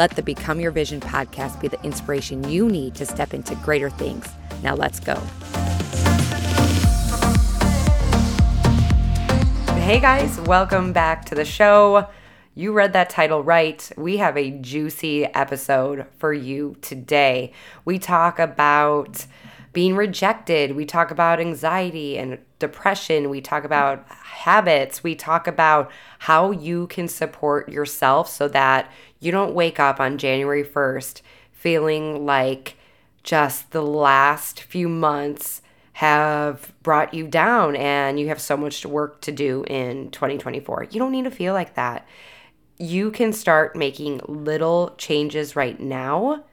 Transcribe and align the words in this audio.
Let 0.00 0.12
the 0.12 0.22
Become 0.22 0.60
Your 0.60 0.70
Vision 0.70 0.98
podcast 0.98 1.60
be 1.60 1.68
the 1.68 1.78
inspiration 1.82 2.48
you 2.48 2.70
need 2.70 2.94
to 2.94 3.04
step 3.04 3.34
into 3.34 3.54
greater 3.56 3.90
things. 3.90 4.26
Now 4.62 4.74
let's 4.74 4.98
go. 4.98 5.14
Hey 9.74 10.00
guys, 10.00 10.40
welcome 10.40 10.94
back 10.94 11.26
to 11.26 11.34
the 11.34 11.44
show. 11.44 12.08
You 12.54 12.72
read 12.72 12.94
that 12.94 13.10
title 13.10 13.42
right. 13.42 13.92
We 13.98 14.16
have 14.16 14.38
a 14.38 14.52
juicy 14.52 15.26
episode 15.26 16.06
for 16.16 16.32
you 16.32 16.76
today. 16.80 17.52
We 17.84 17.98
talk 17.98 18.38
about 18.38 19.26
being 19.74 19.94
rejected, 19.94 20.74
we 20.74 20.84
talk 20.84 21.10
about 21.10 21.40
anxiety 21.40 22.18
and 22.18 22.38
depression, 22.58 23.30
we 23.30 23.40
talk 23.40 23.62
about 23.64 24.04
habits, 24.08 25.04
we 25.04 25.14
talk 25.14 25.46
about 25.46 25.92
how 26.18 26.50
you 26.50 26.88
can 26.88 27.06
support 27.06 27.68
yourself 27.68 28.28
so 28.28 28.48
that 28.48 28.90
you 29.20 29.30
don't 29.30 29.54
wake 29.54 29.78
up 29.78 30.00
on 30.00 30.18
January 30.18 30.64
1st 30.64 31.20
feeling 31.52 32.24
like 32.24 32.76
just 33.22 33.70
the 33.70 33.82
last 33.82 34.62
few 34.62 34.88
months 34.88 35.60
have 35.92 36.72
brought 36.82 37.12
you 37.12 37.26
down 37.26 37.76
and 37.76 38.18
you 38.18 38.28
have 38.28 38.40
so 38.40 38.56
much 38.56 38.86
work 38.86 39.20
to 39.20 39.30
do 39.30 39.62
in 39.68 40.10
2024. 40.10 40.88
You 40.90 40.98
don't 40.98 41.12
need 41.12 41.24
to 41.24 41.30
feel 41.30 41.52
like 41.52 41.74
that. 41.74 42.08
You 42.78 43.10
can 43.10 43.34
start 43.34 43.76
making 43.76 44.22
little 44.26 44.94
changes 44.96 45.54
right 45.54 45.78
now 45.78 46.44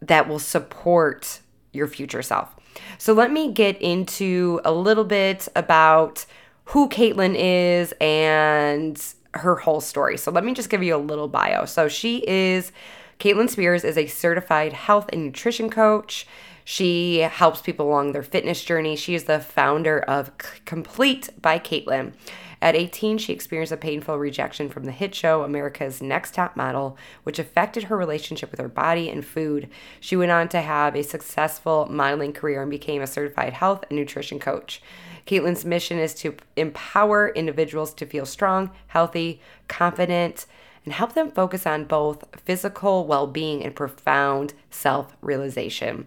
that 0.00 0.28
will 0.28 0.38
support 0.38 1.40
your 1.72 1.88
future 1.88 2.22
self. 2.22 2.54
So, 2.98 3.12
let 3.12 3.32
me 3.32 3.52
get 3.52 3.80
into 3.82 4.60
a 4.64 4.72
little 4.72 5.04
bit 5.04 5.48
about 5.56 6.24
who 6.66 6.88
Caitlin 6.88 7.34
is 7.36 7.92
and 8.00 9.02
her 9.34 9.56
whole 9.56 9.80
story. 9.80 10.16
So 10.16 10.30
let 10.30 10.44
me 10.44 10.54
just 10.54 10.70
give 10.70 10.82
you 10.82 10.94
a 10.94 10.98
little 10.98 11.28
bio. 11.28 11.64
So 11.64 11.88
she 11.88 12.24
is 12.28 12.72
Caitlin 13.18 13.48
Spears 13.48 13.84
is 13.84 13.96
a 13.96 14.06
certified 14.06 14.72
health 14.72 15.08
and 15.12 15.24
nutrition 15.24 15.70
coach. 15.70 16.26
She 16.64 17.18
helps 17.18 17.60
people 17.60 17.88
along 17.88 18.12
their 18.12 18.22
fitness 18.22 18.64
journey. 18.64 18.96
She 18.96 19.14
is 19.14 19.24
the 19.24 19.40
founder 19.40 20.00
of 20.00 20.32
Complete 20.64 21.30
by 21.40 21.58
Caitlin. 21.58 22.14
At 22.60 22.76
18, 22.76 23.18
she 23.18 23.32
experienced 23.32 23.72
a 23.72 23.76
painful 23.76 24.18
rejection 24.18 24.68
from 24.68 24.84
the 24.84 24.92
hit 24.92 25.16
show 25.16 25.42
America's 25.42 26.00
Next 26.00 26.34
Top 26.34 26.56
Model, 26.56 26.96
which 27.24 27.40
affected 27.40 27.84
her 27.84 27.96
relationship 27.96 28.52
with 28.52 28.60
her 28.60 28.68
body 28.68 29.10
and 29.10 29.26
food. 29.26 29.68
She 29.98 30.14
went 30.14 30.30
on 30.30 30.48
to 30.50 30.60
have 30.60 30.94
a 30.94 31.02
successful 31.02 31.88
modeling 31.90 32.32
career 32.32 32.62
and 32.62 32.70
became 32.70 33.02
a 33.02 33.08
certified 33.08 33.54
health 33.54 33.84
and 33.90 33.98
nutrition 33.98 34.38
coach. 34.38 34.80
Caitlin's 35.26 35.64
mission 35.64 35.98
is 35.98 36.14
to 36.14 36.36
empower 36.56 37.28
individuals 37.30 37.94
to 37.94 38.06
feel 38.06 38.26
strong, 38.26 38.70
healthy, 38.88 39.40
confident, 39.68 40.46
and 40.84 40.92
help 40.94 41.14
them 41.14 41.30
focus 41.30 41.66
on 41.66 41.84
both 41.84 42.24
physical 42.36 43.06
well 43.06 43.26
being 43.26 43.64
and 43.64 43.74
profound 43.74 44.54
self 44.70 45.16
realization. 45.20 46.06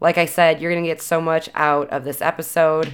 Like 0.00 0.18
I 0.18 0.26
said, 0.26 0.60
you're 0.60 0.72
going 0.72 0.82
to 0.82 0.90
get 0.90 1.00
so 1.00 1.20
much 1.20 1.48
out 1.54 1.88
of 1.90 2.04
this 2.04 2.20
episode. 2.20 2.92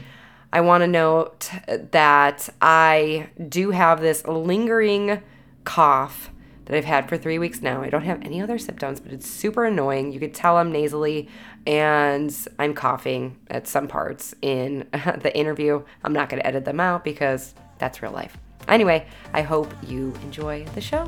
I 0.53 0.61
want 0.61 0.83
to 0.83 0.87
note 0.87 1.51
that 1.67 2.49
I 2.61 3.29
do 3.49 3.71
have 3.71 4.01
this 4.01 4.27
lingering 4.27 5.22
cough 5.65 6.31
that 6.69 6.77
I've 6.77 6.84
had 6.84 7.09
for 7.09 7.17
three 7.17 7.39
weeks 7.39 7.62
now. 7.62 7.83
I 7.83 7.89
don't 7.89 8.03
have 8.03 8.22
any 8.22 8.43
other 8.43 8.59
symptoms, 8.59 9.01
but 9.01 9.12
it's 9.12 9.27
super 9.27 9.65
annoying. 9.65 10.12
You 10.12 10.21
could 10.21 10.34
tell 10.34 10.59
I'm 10.59 10.71
nasally 10.71 11.28
and 11.69 12.34
I'm 12.59 12.73
coughing 12.73 13.37
at 13.51 13.69
some 13.69 13.89
parts 13.89 14.34
in 14.41 14.89
the 14.93 15.31
interview. 15.37 15.84
I'm 16.03 16.15
not 16.15 16.31
going 16.31 16.41
to 16.41 16.47
edit 16.47 16.65
them 16.65 16.81
out 16.81 17.05
because 17.05 17.55
that's 17.77 18.01
real 18.01 18.11
life. 18.11 18.39
Anyway, 18.69 19.06
I 19.34 19.43
hope 19.43 19.71
you 19.87 20.15
enjoy 20.23 20.65
the 20.75 20.81
show. 20.81 21.07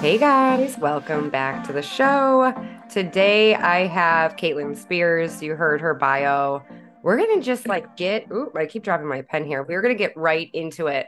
Hey 0.00 0.16
guys, 0.16 0.78
welcome 0.78 1.28
back 1.28 1.66
to 1.66 1.74
the 1.74 1.82
show. 1.82 2.54
Today 2.88 3.54
I 3.54 3.86
have 3.86 4.36
Caitlin 4.36 4.74
Spears. 4.74 5.42
You 5.42 5.56
heard 5.56 5.82
her 5.82 5.92
bio. 5.92 6.62
We're 7.02 7.18
gonna 7.18 7.42
just 7.42 7.68
like 7.68 7.96
get. 7.98 8.30
Ooh, 8.32 8.50
I 8.56 8.64
keep 8.64 8.82
dropping 8.82 9.08
my 9.08 9.20
pen 9.20 9.44
here. 9.44 9.62
We're 9.62 9.82
gonna 9.82 9.94
get 9.94 10.16
right 10.16 10.48
into 10.54 10.86
it. 10.86 11.06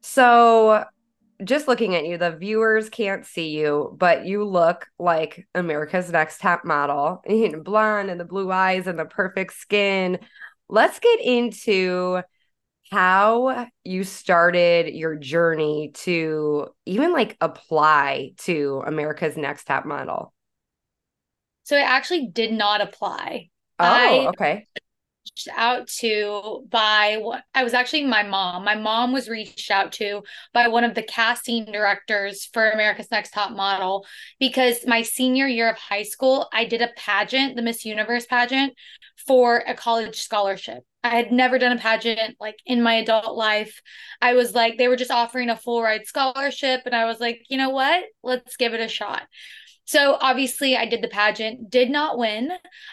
So, 0.00 0.84
just 1.44 1.68
looking 1.68 1.94
at 1.94 2.06
you, 2.06 2.18
the 2.18 2.36
viewers 2.36 2.88
can't 2.88 3.26
see 3.26 3.50
you, 3.50 3.94
but 3.98 4.26
you 4.26 4.44
look 4.44 4.88
like 4.98 5.46
America's 5.54 6.10
Next 6.10 6.40
Top 6.40 6.64
Model. 6.64 7.22
You 7.28 7.50
know, 7.50 7.60
blonde 7.60 8.10
and 8.10 8.18
the 8.18 8.24
blue 8.24 8.50
eyes 8.50 8.86
and 8.86 8.98
the 8.98 9.04
perfect 9.04 9.54
skin. 9.54 10.18
Let's 10.68 10.98
get 10.98 11.20
into 11.20 12.22
how 12.90 13.66
you 13.84 14.04
started 14.04 14.94
your 14.94 15.16
journey 15.16 15.92
to 15.94 16.68
even 16.86 17.12
like 17.12 17.36
apply 17.40 18.32
to 18.38 18.82
America's 18.86 19.36
Next 19.36 19.64
Top 19.64 19.84
Model. 19.84 20.32
So 21.64 21.76
I 21.76 21.80
actually 21.80 22.28
did 22.28 22.52
not 22.52 22.80
apply. 22.80 23.50
Oh, 23.78 23.84
I, 23.84 24.28
okay 24.28 24.66
reached 25.36 25.48
out 25.56 25.86
to 25.86 26.66
by 26.70 27.18
what 27.20 27.42
I 27.54 27.62
was 27.62 27.74
actually 27.74 28.04
my 28.04 28.22
mom. 28.22 28.64
My 28.64 28.74
mom 28.74 29.12
was 29.12 29.28
reached 29.28 29.70
out 29.70 29.92
to 29.92 30.22
by 30.54 30.68
one 30.68 30.84
of 30.84 30.94
the 30.94 31.02
casting 31.02 31.66
directors 31.66 32.48
for 32.52 32.70
America's 32.70 33.10
Next 33.10 33.32
Top 33.32 33.52
Model 33.52 34.06
because 34.40 34.86
my 34.86 35.02
senior 35.02 35.46
year 35.46 35.70
of 35.70 35.76
high 35.76 36.04
school, 36.04 36.48
I 36.52 36.64
did 36.64 36.80
a 36.80 36.90
pageant, 36.96 37.56
the 37.56 37.62
Miss 37.62 37.84
Universe 37.84 38.26
pageant, 38.26 38.74
for 39.26 39.62
a 39.66 39.74
college 39.74 40.20
scholarship. 40.20 40.84
I 41.04 41.10
had 41.10 41.30
never 41.30 41.58
done 41.58 41.76
a 41.76 41.80
pageant 41.80 42.36
like 42.40 42.56
in 42.64 42.82
my 42.82 42.94
adult 42.94 43.36
life. 43.36 43.80
I 44.22 44.34
was 44.34 44.54
like, 44.54 44.78
they 44.78 44.88
were 44.88 44.96
just 44.96 45.10
offering 45.10 45.50
a 45.50 45.56
full 45.56 45.82
ride 45.82 46.06
scholarship. 46.06 46.82
And 46.86 46.94
I 46.94 47.04
was 47.04 47.20
like, 47.20 47.42
you 47.48 47.58
know 47.58 47.70
what? 47.70 48.04
Let's 48.22 48.56
give 48.56 48.72
it 48.74 48.80
a 48.80 48.88
shot. 48.88 49.22
So 49.86 50.18
obviously, 50.20 50.76
I 50.76 50.86
did 50.86 51.02
the 51.02 51.08
pageant, 51.08 51.70
did 51.70 51.90
not 51.90 52.18
win. 52.18 52.50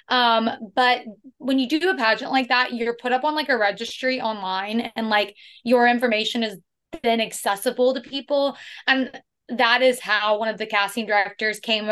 Um, 0.09 0.49
but 0.75 1.01
when 1.37 1.59
you 1.59 1.67
do 1.67 1.89
a 1.89 1.97
pageant 1.97 2.31
like 2.31 2.47
that, 2.49 2.73
you're 2.73 2.95
put 2.95 3.11
up 3.11 3.23
on 3.23 3.35
like 3.35 3.49
a 3.49 3.57
registry 3.57 4.21
online, 4.21 4.91
and 4.95 5.09
like 5.09 5.35
your 5.63 5.87
information 5.87 6.43
is 6.43 6.57
then 7.01 7.19
accessible 7.19 7.93
to 7.93 8.01
people. 8.01 8.55
And 8.87 9.11
that 9.49 9.81
is 9.81 9.99
how 9.99 10.39
one 10.39 10.47
of 10.47 10.57
the 10.57 10.65
casting 10.65 11.05
directors 11.05 11.59
came 11.59 11.89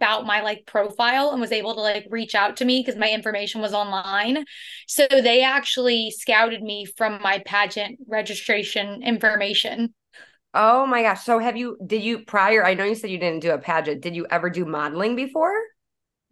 about 0.00 0.26
my 0.26 0.40
like 0.42 0.64
profile 0.66 1.30
and 1.30 1.40
was 1.40 1.52
able 1.52 1.74
to 1.74 1.80
like 1.80 2.06
reach 2.10 2.34
out 2.34 2.56
to 2.56 2.64
me 2.64 2.80
because 2.80 2.98
my 2.98 3.10
information 3.10 3.60
was 3.60 3.74
online. 3.74 4.44
So 4.86 5.06
they 5.10 5.42
actually 5.42 6.10
scouted 6.10 6.62
me 6.62 6.84
from 6.84 7.20
my 7.22 7.42
pageant 7.44 7.98
registration 8.06 9.02
information. 9.02 9.94
Oh 10.60 10.86
my 10.86 11.02
gosh. 11.02 11.22
So 11.22 11.38
have 11.38 11.56
you 11.56 11.78
did 11.86 12.02
you 12.02 12.24
prior 12.24 12.64
I 12.64 12.74
know 12.74 12.82
you 12.82 12.96
said 12.96 13.10
you 13.10 13.18
didn't 13.18 13.42
do 13.42 13.52
a 13.52 13.58
pageant. 13.58 14.00
Did 14.00 14.16
you 14.16 14.26
ever 14.28 14.50
do 14.50 14.64
modeling 14.64 15.14
before? 15.14 15.54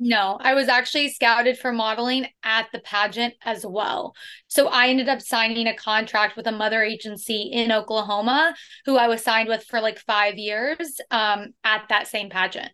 No, 0.01 0.37
I 0.41 0.53
was 0.53 0.69
actually 0.69 1.11
scouted 1.11 1.57
for 1.57 1.73
modeling 1.73 2.27
at 2.43 2.67
the 2.73 2.81
pageant 2.81 3.35
as 3.43 3.65
well. 3.65 4.15
So 4.49 4.67
I 4.67 4.89
ended 4.89 5.09
up 5.09 5.23
signing 5.23 5.69
a 5.69 5.77
contract 5.77 6.37
with 6.37 6.49
a 6.49 6.53
mother 6.53 6.83
agency 6.83 7.43
in 7.53 7.71
Oklahoma 7.71 8.57
who 8.85 8.97
I 8.97 9.07
was 9.07 9.23
signed 9.23 9.49
with 9.49 9.63
for 9.63 9.81
like 9.81 10.01
5 10.01 10.35
years 10.35 11.01
um 11.13 11.55
at 11.63 11.85
that 11.89 12.09
same 12.09 12.29
pageant. 12.29 12.73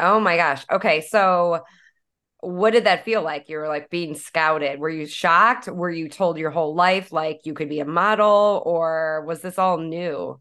Oh 0.00 0.18
my 0.18 0.36
gosh. 0.36 0.64
Okay, 0.68 1.00
so 1.02 1.60
what 2.40 2.72
did 2.72 2.84
that 2.84 3.04
feel 3.04 3.22
like? 3.22 3.48
You 3.48 3.58
were 3.58 3.68
like 3.68 3.90
being 3.90 4.16
scouted. 4.16 4.80
Were 4.80 4.90
you 4.90 5.06
shocked? 5.06 5.68
Were 5.68 5.90
you 5.90 6.08
told 6.08 6.38
your 6.38 6.50
whole 6.50 6.74
life 6.74 7.12
like 7.12 7.42
you 7.44 7.54
could 7.54 7.68
be 7.68 7.80
a 7.80 7.86
model 7.86 8.62
or 8.66 9.24
was 9.26 9.42
this 9.42 9.58
all 9.58 9.78
new? 9.78 10.40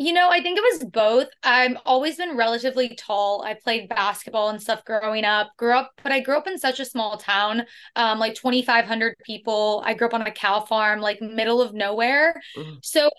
You 0.00 0.14
know, 0.14 0.30
I 0.30 0.40
think 0.42 0.56
it 0.56 0.62
was 0.62 0.90
both. 0.90 1.28
I've 1.42 1.76
always 1.84 2.16
been 2.16 2.34
relatively 2.34 2.94
tall. 2.94 3.42
I 3.42 3.52
played 3.52 3.90
basketball 3.90 4.48
and 4.48 4.60
stuff 4.60 4.82
growing 4.86 5.26
up. 5.26 5.50
Grew 5.58 5.74
up, 5.74 5.92
but 6.02 6.10
I 6.10 6.20
grew 6.20 6.38
up 6.38 6.46
in 6.46 6.58
such 6.58 6.80
a 6.80 6.86
small 6.86 7.18
town, 7.18 7.66
um, 7.96 8.18
like 8.18 8.34
2,500 8.34 9.14
people. 9.26 9.82
I 9.84 9.92
grew 9.92 10.06
up 10.06 10.14
on 10.14 10.22
a 10.22 10.30
cow 10.30 10.60
farm, 10.60 11.00
like 11.00 11.20
middle 11.20 11.60
of 11.60 11.74
nowhere. 11.74 12.40
Mm-hmm. 12.56 12.76
So 12.82 13.10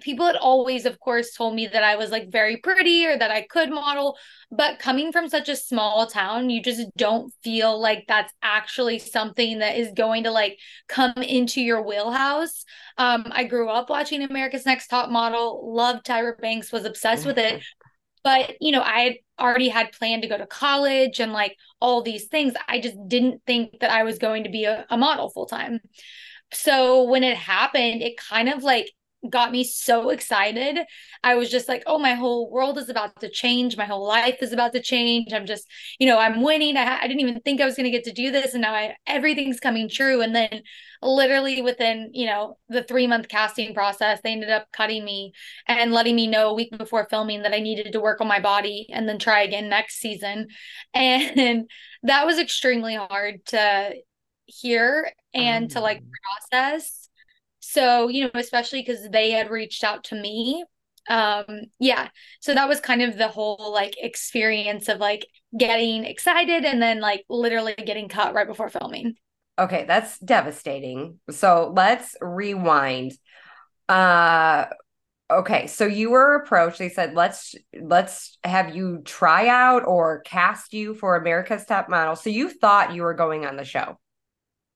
people 0.00 0.26
had 0.26 0.36
always 0.36 0.86
of 0.86 0.98
course 1.00 1.34
told 1.34 1.54
me 1.54 1.66
that 1.66 1.82
i 1.82 1.96
was 1.96 2.10
like 2.10 2.30
very 2.30 2.56
pretty 2.56 3.06
or 3.06 3.16
that 3.16 3.30
i 3.30 3.42
could 3.42 3.70
model 3.70 4.16
but 4.50 4.78
coming 4.78 5.12
from 5.12 5.28
such 5.28 5.48
a 5.48 5.56
small 5.56 6.06
town 6.06 6.50
you 6.50 6.62
just 6.62 6.82
don't 6.96 7.32
feel 7.42 7.80
like 7.80 8.04
that's 8.08 8.32
actually 8.42 8.98
something 8.98 9.58
that 9.58 9.76
is 9.76 9.90
going 9.96 10.24
to 10.24 10.30
like 10.30 10.58
come 10.88 11.12
into 11.16 11.60
your 11.60 11.82
wheelhouse 11.82 12.64
um 12.98 13.26
i 13.30 13.44
grew 13.44 13.68
up 13.68 13.90
watching 13.90 14.22
america's 14.22 14.66
next 14.66 14.88
top 14.88 15.10
model 15.10 15.74
loved 15.74 16.06
tyra 16.06 16.38
banks 16.40 16.72
was 16.72 16.84
obsessed 16.84 17.26
with 17.26 17.38
it 17.38 17.62
But, 18.24 18.56
you 18.60 18.70
know, 18.70 18.82
I 18.82 19.00
had 19.00 19.14
already 19.40 19.68
had 19.68 19.92
planned 19.92 20.22
to 20.22 20.28
go 20.28 20.38
to 20.38 20.46
college 20.46 21.18
and 21.18 21.32
like 21.32 21.56
all 21.80 22.02
these 22.02 22.28
things. 22.28 22.54
I 22.68 22.80
just 22.80 22.96
didn't 23.08 23.42
think 23.46 23.80
that 23.80 23.90
I 23.90 24.04
was 24.04 24.18
going 24.18 24.44
to 24.44 24.50
be 24.50 24.64
a, 24.64 24.86
a 24.90 24.96
model 24.96 25.30
full 25.30 25.46
time. 25.46 25.80
So 26.52 27.04
when 27.04 27.24
it 27.24 27.36
happened, 27.36 28.02
it 28.02 28.16
kind 28.16 28.48
of 28.48 28.62
like 28.62 28.90
got 29.28 29.52
me 29.52 29.62
so 29.62 30.10
excited. 30.10 30.78
I 31.22 31.36
was 31.36 31.50
just 31.50 31.68
like, 31.68 31.84
oh, 31.86 31.98
my 31.98 32.14
whole 32.14 32.50
world 32.50 32.78
is 32.78 32.88
about 32.88 33.20
to 33.20 33.30
change. 33.30 33.76
My 33.76 33.84
whole 33.84 34.06
life 34.06 34.38
is 34.42 34.52
about 34.52 34.72
to 34.72 34.82
change. 34.82 35.32
I'm 35.32 35.46
just, 35.46 35.66
you 35.98 36.06
know, 36.06 36.18
I'm 36.18 36.42
winning. 36.42 36.76
I, 36.76 36.98
I 37.00 37.06
didn't 37.06 37.20
even 37.20 37.40
think 37.40 37.60
I 37.60 37.64
was 37.64 37.76
going 37.76 37.84
to 37.84 37.90
get 37.90 38.04
to 38.04 38.12
do 38.12 38.30
this. 38.30 38.54
And 38.54 38.62
now 38.62 38.74
I, 38.74 38.96
everything's 39.06 39.60
coming 39.60 39.88
true. 39.88 40.22
And 40.22 40.34
then 40.34 40.62
literally 41.02 41.62
within, 41.62 42.10
you 42.12 42.26
know, 42.26 42.58
the 42.68 42.82
three 42.82 43.06
month 43.06 43.28
casting 43.28 43.74
process, 43.74 44.20
they 44.22 44.32
ended 44.32 44.50
up 44.50 44.66
cutting 44.72 45.04
me 45.04 45.32
and 45.68 45.92
letting 45.92 46.16
me 46.16 46.26
know 46.26 46.50
a 46.50 46.54
week 46.54 46.76
before 46.76 47.06
filming 47.08 47.42
that 47.42 47.54
I 47.54 47.60
needed 47.60 47.92
to 47.92 48.00
work 48.00 48.20
on 48.20 48.26
my 48.26 48.40
body 48.40 48.88
and 48.90 49.08
then 49.08 49.18
try 49.18 49.42
again 49.42 49.68
next 49.68 50.00
season. 50.00 50.48
And 50.94 51.70
that 52.02 52.26
was 52.26 52.38
extremely 52.38 52.96
hard 52.96 53.44
to 53.46 53.94
hear 54.46 55.12
and 55.32 55.70
to 55.70 55.80
like 55.80 56.02
mm. 56.02 56.08
process 56.50 57.01
so, 57.72 58.08
you 58.08 58.24
know, 58.24 58.30
especially 58.34 58.82
because 58.82 59.08
they 59.08 59.30
had 59.30 59.50
reached 59.50 59.82
out 59.82 60.04
to 60.04 60.14
me. 60.14 60.62
Um, 61.08 61.62
yeah. 61.80 62.08
So 62.40 62.52
that 62.52 62.68
was 62.68 62.80
kind 62.80 63.00
of 63.00 63.16
the 63.16 63.28
whole 63.28 63.72
like 63.72 63.96
experience 63.98 64.88
of 64.88 64.98
like 64.98 65.26
getting 65.58 66.04
excited 66.04 66.66
and 66.66 66.82
then 66.82 67.00
like 67.00 67.24
literally 67.30 67.74
getting 67.74 68.08
cut 68.08 68.34
right 68.34 68.46
before 68.46 68.68
filming. 68.68 69.14
Okay, 69.58 69.86
that's 69.86 70.18
devastating. 70.18 71.18
So 71.30 71.72
let's 71.74 72.14
rewind. 72.20 73.12
Uh 73.88 74.66
okay, 75.30 75.66
so 75.66 75.86
you 75.86 76.10
were 76.10 76.34
approached. 76.34 76.78
They 76.78 76.90
said, 76.90 77.14
let's 77.14 77.54
let's 77.80 78.36
have 78.44 78.76
you 78.76 79.00
try 79.04 79.48
out 79.48 79.86
or 79.86 80.20
cast 80.20 80.74
you 80.74 80.94
for 80.94 81.16
America's 81.16 81.64
Top 81.64 81.88
Model. 81.88 82.16
So 82.16 82.28
you 82.28 82.50
thought 82.50 82.94
you 82.94 83.02
were 83.02 83.14
going 83.14 83.46
on 83.46 83.56
the 83.56 83.64
show. 83.64 83.98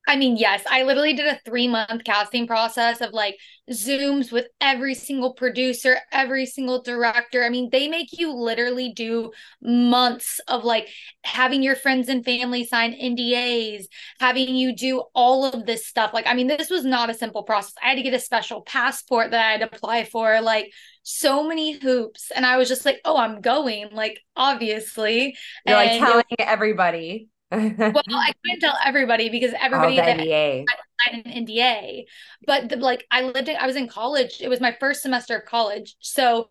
I 0.06 0.16
mean, 0.16 0.36
yes, 0.36 0.62
I 0.70 0.82
literally 0.84 1.14
did 1.14 1.26
a 1.26 1.40
three 1.44 1.66
month 1.66 2.04
casting 2.04 2.46
process 2.46 3.00
of 3.00 3.12
like 3.12 3.36
Zooms 3.70 4.30
with 4.30 4.46
every 4.60 4.94
single 4.94 5.34
producer, 5.34 5.96
every 6.12 6.46
single 6.46 6.80
director. 6.80 7.44
I 7.44 7.48
mean, 7.48 7.70
they 7.72 7.88
make 7.88 8.16
you 8.16 8.32
literally 8.32 8.92
do 8.92 9.32
months 9.60 10.40
of 10.46 10.62
like 10.64 10.88
having 11.24 11.62
your 11.62 11.74
friends 11.74 12.08
and 12.08 12.24
family 12.24 12.64
sign 12.64 12.92
NDAs, 12.92 13.86
having 14.20 14.54
you 14.54 14.76
do 14.76 15.02
all 15.12 15.44
of 15.44 15.66
this 15.66 15.86
stuff. 15.86 16.14
Like, 16.14 16.28
I 16.28 16.34
mean, 16.34 16.46
this 16.46 16.70
was 16.70 16.84
not 16.84 17.10
a 17.10 17.14
simple 17.14 17.42
process. 17.42 17.74
I 17.82 17.88
had 17.88 17.96
to 17.96 18.02
get 18.02 18.14
a 18.14 18.20
special 18.20 18.62
passport 18.62 19.32
that 19.32 19.44
I 19.44 19.50
had 19.52 19.60
to 19.60 19.66
apply 19.66 20.04
for, 20.04 20.40
like, 20.40 20.70
so 21.02 21.42
many 21.42 21.72
hoops. 21.72 22.30
And 22.30 22.46
I 22.46 22.56
was 22.56 22.68
just 22.68 22.84
like, 22.84 23.00
oh, 23.04 23.16
I'm 23.16 23.40
going, 23.40 23.88
like, 23.92 24.20
obviously. 24.36 25.36
You're 25.66 25.76
and 25.76 25.90
like 25.90 25.98
telling 25.98 26.24
everybody 26.38 27.28
well, 27.50 27.62
I 27.70 28.32
couldn't 28.44 28.60
tell 28.60 28.76
everybody 28.84 29.28
because 29.28 29.52
everybody 29.60 30.00
oh, 30.00 30.04
that 30.04 30.18
NDA. 30.18 30.64
signed 31.04 31.26
an 31.26 31.46
NDA. 31.46 32.04
But 32.46 32.68
the, 32.68 32.76
like 32.76 33.06
I 33.10 33.22
lived 33.22 33.48
in, 33.48 33.56
I 33.56 33.66
was 33.66 33.76
in 33.76 33.88
college. 33.88 34.40
It 34.40 34.48
was 34.48 34.60
my 34.60 34.76
first 34.78 35.02
semester 35.02 35.36
of 35.36 35.44
college. 35.44 35.96
So 36.00 36.48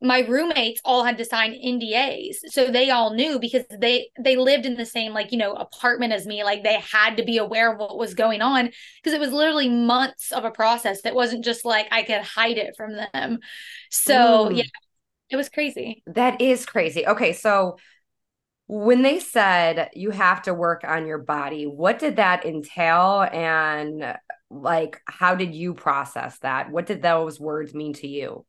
my 0.00 0.20
roommates 0.20 0.80
all 0.84 1.04
had 1.04 1.18
to 1.18 1.24
sign 1.24 1.52
NDAs. 1.52 2.36
So 2.46 2.70
they 2.70 2.90
all 2.90 3.14
knew 3.14 3.38
because 3.38 3.64
they 3.68 4.10
they 4.18 4.36
lived 4.36 4.64
in 4.64 4.76
the 4.76 4.86
same 4.86 5.12
like, 5.12 5.32
you 5.32 5.38
know, 5.38 5.52
apartment 5.52 6.12
as 6.12 6.26
me. 6.26 6.44
Like 6.44 6.62
they 6.62 6.74
had 6.74 7.16
to 7.16 7.24
be 7.24 7.38
aware 7.38 7.72
of 7.72 7.78
what 7.78 7.98
was 7.98 8.14
going 8.14 8.40
on 8.40 8.70
because 9.02 9.14
it 9.14 9.20
was 9.20 9.32
literally 9.32 9.68
months 9.68 10.32
of 10.32 10.44
a 10.44 10.50
process 10.50 11.02
that 11.02 11.14
wasn't 11.14 11.44
just 11.44 11.64
like 11.64 11.88
I 11.90 12.04
could 12.04 12.22
hide 12.22 12.58
it 12.58 12.74
from 12.76 12.94
them. 13.12 13.40
So, 13.90 14.48
mm. 14.48 14.56
yeah. 14.58 14.64
It 15.30 15.36
was 15.36 15.50
crazy. 15.50 16.02
That 16.06 16.40
is 16.40 16.64
crazy. 16.64 17.06
Okay, 17.06 17.34
so 17.34 17.76
when 18.68 19.00
they 19.00 19.18
said 19.18 19.90
you 19.94 20.10
have 20.10 20.42
to 20.42 20.52
work 20.52 20.84
on 20.86 21.06
your 21.06 21.18
body, 21.18 21.64
what 21.64 21.98
did 21.98 22.16
that 22.16 22.44
entail? 22.44 23.26
And 23.32 24.14
like, 24.50 25.00
how 25.06 25.34
did 25.34 25.54
you 25.54 25.74
process 25.74 26.38
that? 26.40 26.70
What 26.70 26.86
did 26.86 27.00
those 27.00 27.40
words 27.40 27.74
mean 27.74 27.94
to 27.94 28.06
you? 28.06 28.44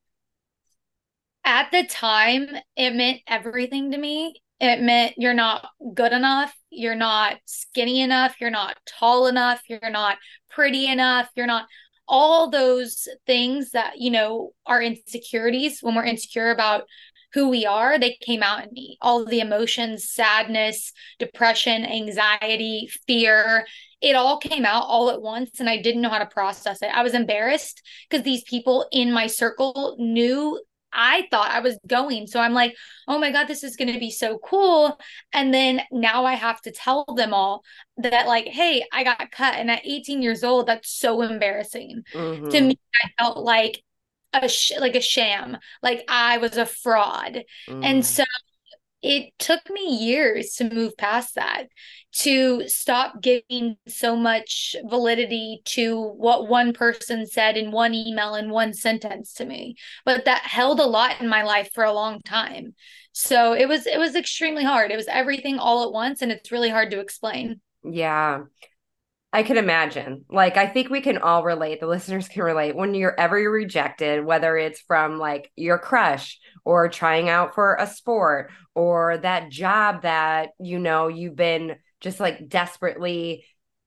At 1.45 1.71
the 1.71 1.85
time, 1.85 2.49
it 2.75 2.93
meant 2.93 3.21
everything 3.27 3.91
to 3.91 3.97
me. 3.97 4.35
It 4.59 4.81
meant 4.81 5.15
you're 5.17 5.33
not 5.33 5.69
good 5.93 6.11
enough. 6.11 6.53
You're 6.69 6.95
not 6.95 7.37
skinny 7.45 8.01
enough. 8.01 8.35
You're 8.41 8.49
not 8.49 8.77
tall 8.85 9.27
enough. 9.27 9.61
You're 9.69 9.89
not 9.89 10.17
pretty 10.49 10.87
enough. 10.87 11.29
You're 11.33 11.47
not 11.47 11.65
all 12.09 12.49
those 12.49 13.07
things 13.25 13.71
that, 13.71 13.99
you 13.99 14.11
know, 14.11 14.51
are 14.65 14.81
insecurities 14.81 15.79
when 15.81 15.95
we're 15.95 16.03
insecure 16.03 16.49
about 16.49 16.83
who 17.33 17.49
we 17.49 17.65
are, 17.65 17.99
they 17.99 18.17
came 18.21 18.43
out 18.43 18.63
in 18.63 18.73
me. 18.73 18.97
All 19.01 19.25
the 19.25 19.39
emotions, 19.39 20.09
sadness, 20.09 20.91
depression, 21.19 21.85
anxiety, 21.85 22.89
fear, 23.07 23.65
it 24.01 24.15
all 24.15 24.37
came 24.37 24.65
out 24.65 24.85
all 24.87 25.09
at 25.09 25.21
once 25.21 25.59
and 25.59 25.69
I 25.69 25.81
didn't 25.81 26.01
know 26.01 26.09
how 26.09 26.19
to 26.19 26.25
process 26.25 26.81
it. 26.81 26.89
I 26.93 27.03
was 27.03 27.13
embarrassed 27.13 27.81
because 28.09 28.23
these 28.23 28.43
people 28.43 28.87
in 28.91 29.11
my 29.11 29.27
circle 29.27 29.97
knew 29.99 30.59
I 30.91 31.27
thought 31.29 31.51
I 31.51 31.59
was 31.59 31.77
going. 31.85 32.27
So 32.27 32.39
I'm 32.39 32.53
like, 32.53 32.75
oh 33.07 33.19
my 33.19 33.31
God, 33.31 33.47
this 33.47 33.63
is 33.63 33.75
going 33.75 33.93
to 33.93 33.99
be 33.99 34.09
so 34.09 34.39
cool. 34.39 34.97
And 35.33 35.53
then 35.53 35.81
now 35.91 36.25
I 36.25 36.33
have 36.33 36.61
to 36.61 36.71
tell 36.71 37.05
them 37.15 37.33
all 37.33 37.63
that, 37.97 38.27
like, 38.27 38.45
hey, 38.45 38.83
I 38.91 39.03
got 39.03 39.31
cut. 39.31 39.55
And 39.55 39.69
at 39.69 39.85
18 39.85 40.21
years 40.21 40.43
old, 40.43 40.67
that's 40.67 40.89
so 40.89 41.21
embarrassing. 41.21 42.03
Mm-hmm. 42.13 42.49
To 42.49 42.61
me, 42.61 42.79
I 43.03 43.09
felt 43.19 43.37
like 43.37 43.83
a 44.33 44.47
sh- 44.47 44.73
like 44.79 44.95
a 44.95 45.01
sham 45.01 45.57
like 45.81 46.03
i 46.07 46.37
was 46.37 46.57
a 46.57 46.65
fraud. 46.65 47.43
Mm. 47.67 47.83
and 47.83 48.05
so 48.05 48.23
it 49.01 49.31
took 49.39 49.61
me 49.69 49.95
years 49.97 50.51
to 50.55 50.69
move 50.69 50.97
past 50.97 51.35
that 51.35 51.67
to 52.11 52.67
stop 52.67 53.21
giving 53.21 53.77
so 53.87 54.15
much 54.15 54.75
validity 54.89 55.61
to 55.63 56.01
what 56.17 56.49
one 56.49 56.73
person 56.73 57.25
said 57.25 57.55
in 57.55 57.71
one 57.71 57.93
email 57.93 58.35
in 58.35 58.49
one 58.49 58.73
sentence 58.73 59.33
to 59.35 59.45
me. 59.45 59.75
But 60.05 60.25
that 60.25 60.41
held 60.41 60.79
a 60.79 60.85
lot 60.85 61.21
in 61.21 61.29
my 61.29 61.43
life 61.43 61.69
for 61.73 61.83
a 61.83 61.93
long 61.93 62.21
time. 62.23 62.75
So 63.13 63.53
it 63.53 63.69
was 63.69 63.87
it 63.87 63.99
was 63.99 64.15
extremely 64.15 64.65
hard. 64.65 64.91
It 64.91 64.97
was 64.97 65.07
everything 65.07 65.59
all 65.59 65.85
at 65.85 65.93
once 65.93 66.21
and 66.21 66.31
it's 66.31 66.51
really 66.51 66.69
hard 66.69 66.91
to 66.91 66.99
explain. 66.99 67.61
Yeah 67.83 68.41
I 69.31 69.43
can 69.43 69.57
imagine. 69.57 70.25
Like, 70.29 70.57
I 70.57 70.65
think 70.65 70.89
we 70.89 71.01
can 71.01 71.19
all 71.19 71.43
relate. 71.43 71.79
The 71.79 71.87
listeners 71.87 72.27
can 72.27 72.41
relate 72.41 72.75
when 72.75 72.95
you're 72.95 73.19
ever 73.19 73.35
rejected, 73.35 74.25
whether 74.25 74.57
it's 74.57 74.81
from 74.81 75.19
like 75.19 75.51
your 75.55 75.77
crush 75.77 76.39
or 76.65 76.89
trying 76.89 77.29
out 77.29 77.53
for 77.53 77.75
a 77.75 77.85
sport 77.85 78.51
or 78.73 79.19
that 79.19 79.51
job 79.51 80.01
that, 80.01 80.49
you 80.59 80.79
know, 80.79 81.09
you've 81.09 81.35
been 81.35 81.75
just 82.01 82.19
like 82.19 82.49
desperately 82.49 83.45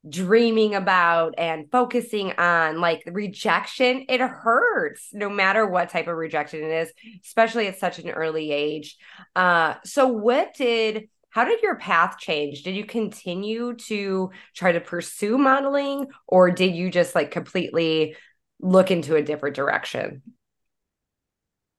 dreaming 0.08 0.74
about 0.74 1.34
and 1.38 1.70
focusing 1.70 2.32
on 2.32 2.80
like 2.80 3.02
rejection 3.06 4.04
it 4.08 4.20
hurts 4.20 5.10
no 5.12 5.30
matter 5.30 5.64
what 5.64 5.90
type 5.90 6.08
of 6.08 6.16
rejection 6.16 6.60
it 6.60 6.72
is 6.72 6.92
especially 7.24 7.68
at 7.68 7.78
such 7.78 8.00
an 8.00 8.10
early 8.10 8.50
age 8.50 8.96
uh 9.36 9.74
so 9.84 10.08
what 10.08 10.52
did 10.56 11.08
how 11.32 11.44
did 11.44 11.62
your 11.62 11.76
path 11.76 12.18
change? 12.18 12.62
Did 12.62 12.76
you 12.76 12.84
continue 12.84 13.74
to 13.88 14.30
try 14.54 14.72
to 14.72 14.80
pursue 14.80 15.38
modeling 15.38 16.08
or 16.28 16.50
did 16.50 16.76
you 16.76 16.90
just 16.90 17.14
like 17.14 17.30
completely 17.30 18.16
look 18.60 18.90
into 18.90 19.16
a 19.16 19.22
different 19.22 19.56
direction? 19.56 20.22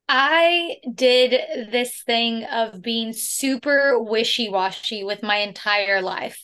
I 0.10 0.77
did 0.93 1.72
this 1.72 2.01
thing 2.03 2.43
of 2.45 2.81
being 2.81 3.13
super 3.13 4.01
wishy 4.01 4.50
washy 4.50 5.03
with 5.03 5.22
my 5.22 5.38
entire 5.38 6.01
life. 6.01 6.43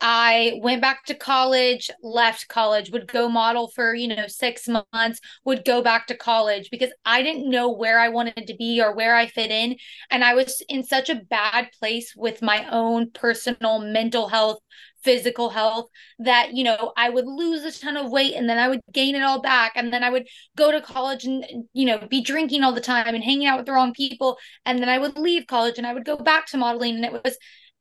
I 0.00 0.58
went 0.62 0.80
back 0.80 1.04
to 1.06 1.14
college, 1.14 1.90
left 2.02 2.48
college, 2.48 2.90
would 2.90 3.06
go 3.06 3.28
model 3.28 3.68
for, 3.68 3.94
you 3.94 4.08
know, 4.08 4.26
six 4.28 4.66
months, 4.66 5.20
would 5.44 5.64
go 5.64 5.82
back 5.82 6.06
to 6.06 6.16
college 6.16 6.70
because 6.70 6.90
I 7.04 7.22
didn't 7.22 7.50
know 7.50 7.70
where 7.70 8.00
I 8.00 8.08
wanted 8.08 8.46
to 8.46 8.56
be 8.56 8.80
or 8.80 8.94
where 8.94 9.14
I 9.14 9.26
fit 9.26 9.50
in. 9.50 9.76
And 10.10 10.24
I 10.24 10.34
was 10.34 10.62
in 10.68 10.84
such 10.84 11.10
a 11.10 11.16
bad 11.16 11.68
place 11.78 12.14
with 12.16 12.40
my 12.40 12.66
own 12.70 13.10
personal 13.10 13.80
mental 13.80 14.28
health, 14.28 14.60
physical 15.02 15.50
health 15.50 15.88
that, 16.18 16.54
you 16.54 16.64
know, 16.64 16.92
I 16.96 17.10
would 17.10 17.26
lose 17.26 17.64
a 17.64 17.78
ton 17.78 17.98
of 17.98 18.10
weight 18.10 18.34
and 18.34 18.48
then 18.48 18.58
I 18.58 18.68
would 18.68 18.80
gain 18.92 19.14
it 19.14 19.22
all 19.22 19.42
back. 19.42 19.72
And 19.76 19.92
then 19.92 20.02
I 20.02 20.10
would 20.10 20.26
go 20.56 20.72
to 20.72 20.80
college 20.80 21.24
and, 21.24 21.44
you 21.74 21.84
know, 21.84 22.06
be 22.08 22.22
drinking 22.22 22.62
all 22.62 22.72
the 22.72 22.80
time 22.80 23.14
and 23.14 23.22
hanging 23.22 23.46
out 23.46 23.58
with 23.58 23.66
the 23.66 23.72
wrong 23.72 23.92
people. 23.92 24.38
And 24.64 24.78
then 24.78 24.88
I 24.88 24.98
would 24.98 25.18
leave 25.18 25.46
college 25.46 25.76
and 25.76 25.86
I 25.86 25.92
would 25.92 26.06
go 26.06 26.16
back 26.16 26.46
to 26.46 26.56
modeling. 26.56 26.96
And 26.96 27.04
it 27.04 27.12
was, 27.12 27.36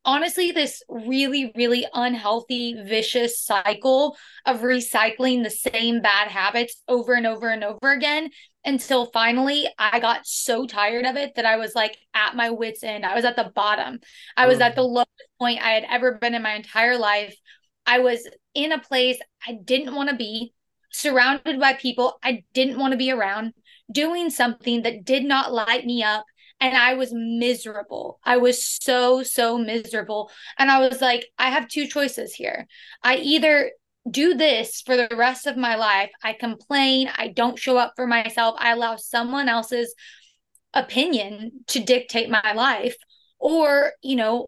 honestly 0.06 0.52
this 0.52 0.82
really 0.88 1.52
really 1.56 1.86
unhealthy 1.94 2.74
vicious 2.84 3.44
cycle 3.44 4.16
of 4.46 4.62
recycling 4.62 5.44
the 5.44 5.50
same 5.50 6.02
bad 6.02 6.30
habits 6.30 6.82
over 6.88 7.14
and 7.14 7.28
over 7.28 7.50
and 7.50 7.64
over 7.64 7.92
again 7.92 8.30
until 8.66 9.06
finally 9.08 9.68
I 9.78 10.00
got 10.00 10.26
so 10.26 10.66
tired 10.66 11.06
of 11.06 11.16
it 11.16 11.36
that 11.36 11.46
I 11.46 11.58
was 11.58 11.76
like 11.76 11.98
at 12.14 12.36
my 12.36 12.50
wits 12.50 12.84
end. 12.84 13.06
I 13.06 13.16
was 13.16 13.26
at 13.26 13.36
the 13.36 13.52
bottom. 13.56 14.00
I 14.36 14.48
was 14.48 14.60
at 14.60 14.76
the 14.76 14.82
mm. 14.82 14.90
lowest 14.90 15.10
point 15.40 15.62
I 15.62 15.72
had 15.72 15.86
ever 15.90 16.14
been 16.14 16.36
in 16.36 16.42
my 16.42 16.54
entire 16.54 16.98
life. 16.98 17.36
I 17.86 18.00
was 18.00 18.28
in 18.54 18.72
a 18.72 18.80
place 18.80 19.18
I 19.48 19.54
didn't 19.64 19.96
want 19.96 20.10
to 20.10 20.16
be, 20.16 20.54
surrounded 20.92 21.60
by 21.60 21.74
people 21.74 22.20
I 22.24 22.44
didn't 22.54 22.80
want 22.80 22.92
to 22.92 22.98
be 22.98 23.12
around, 23.12 23.54
doing 23.92 24.30
something 24.30 24.84
that 24.84 25.06
did 25.06 25.24
not 25.24 25.54
light 25.54 25.86
me 25.86 26.04
up 26.04 26.26
and 26.60 26.76
I 26.76 26.94
was 26.96 27.12
miserable. 27.14 28.20
I 28.24 28.38
was 28.38 28.64
so, 28.64 29.24
so 29.24 29.58
miserable. 29.58 30.32
And 30.58 30.70
I 30.70 30.80
was 30.80 31.02
like, 31.02 31.26
I 31.38 31.50
have 31.50 31.68
two 31.68 31.88
choices 31.88 32.34
here. 32.34 32.68
I 33.04 33.18
either 33.18 33.72
do 34.10 34.34
this 34.34 34.82
for 34.82 34.96
the 34.96 35.10
rest 35.16 35.46
of 35.46 35.58
my 35.58 35.76
life, 35.76 36.10
I 36.24 36.34
complain, 36.34 37.10
I 37.16 37.28
don't 37.28 37.60
show 37.60 37.78
up 37.78 37.94
for 37.96 38.08
myself, 38.08 38.56
I 38.58 38.72
allow 38.72 38.96
someone 38.96 39.50
else's 39.50 39.94
opinion 40.74 41.64
to 41.68 41.80
dictate 41.80 42.30
my 42.30 42.54
life, 42.54 42.96
or, 43.40 43.94
you 44.02 44.16
know, 44.16 44.48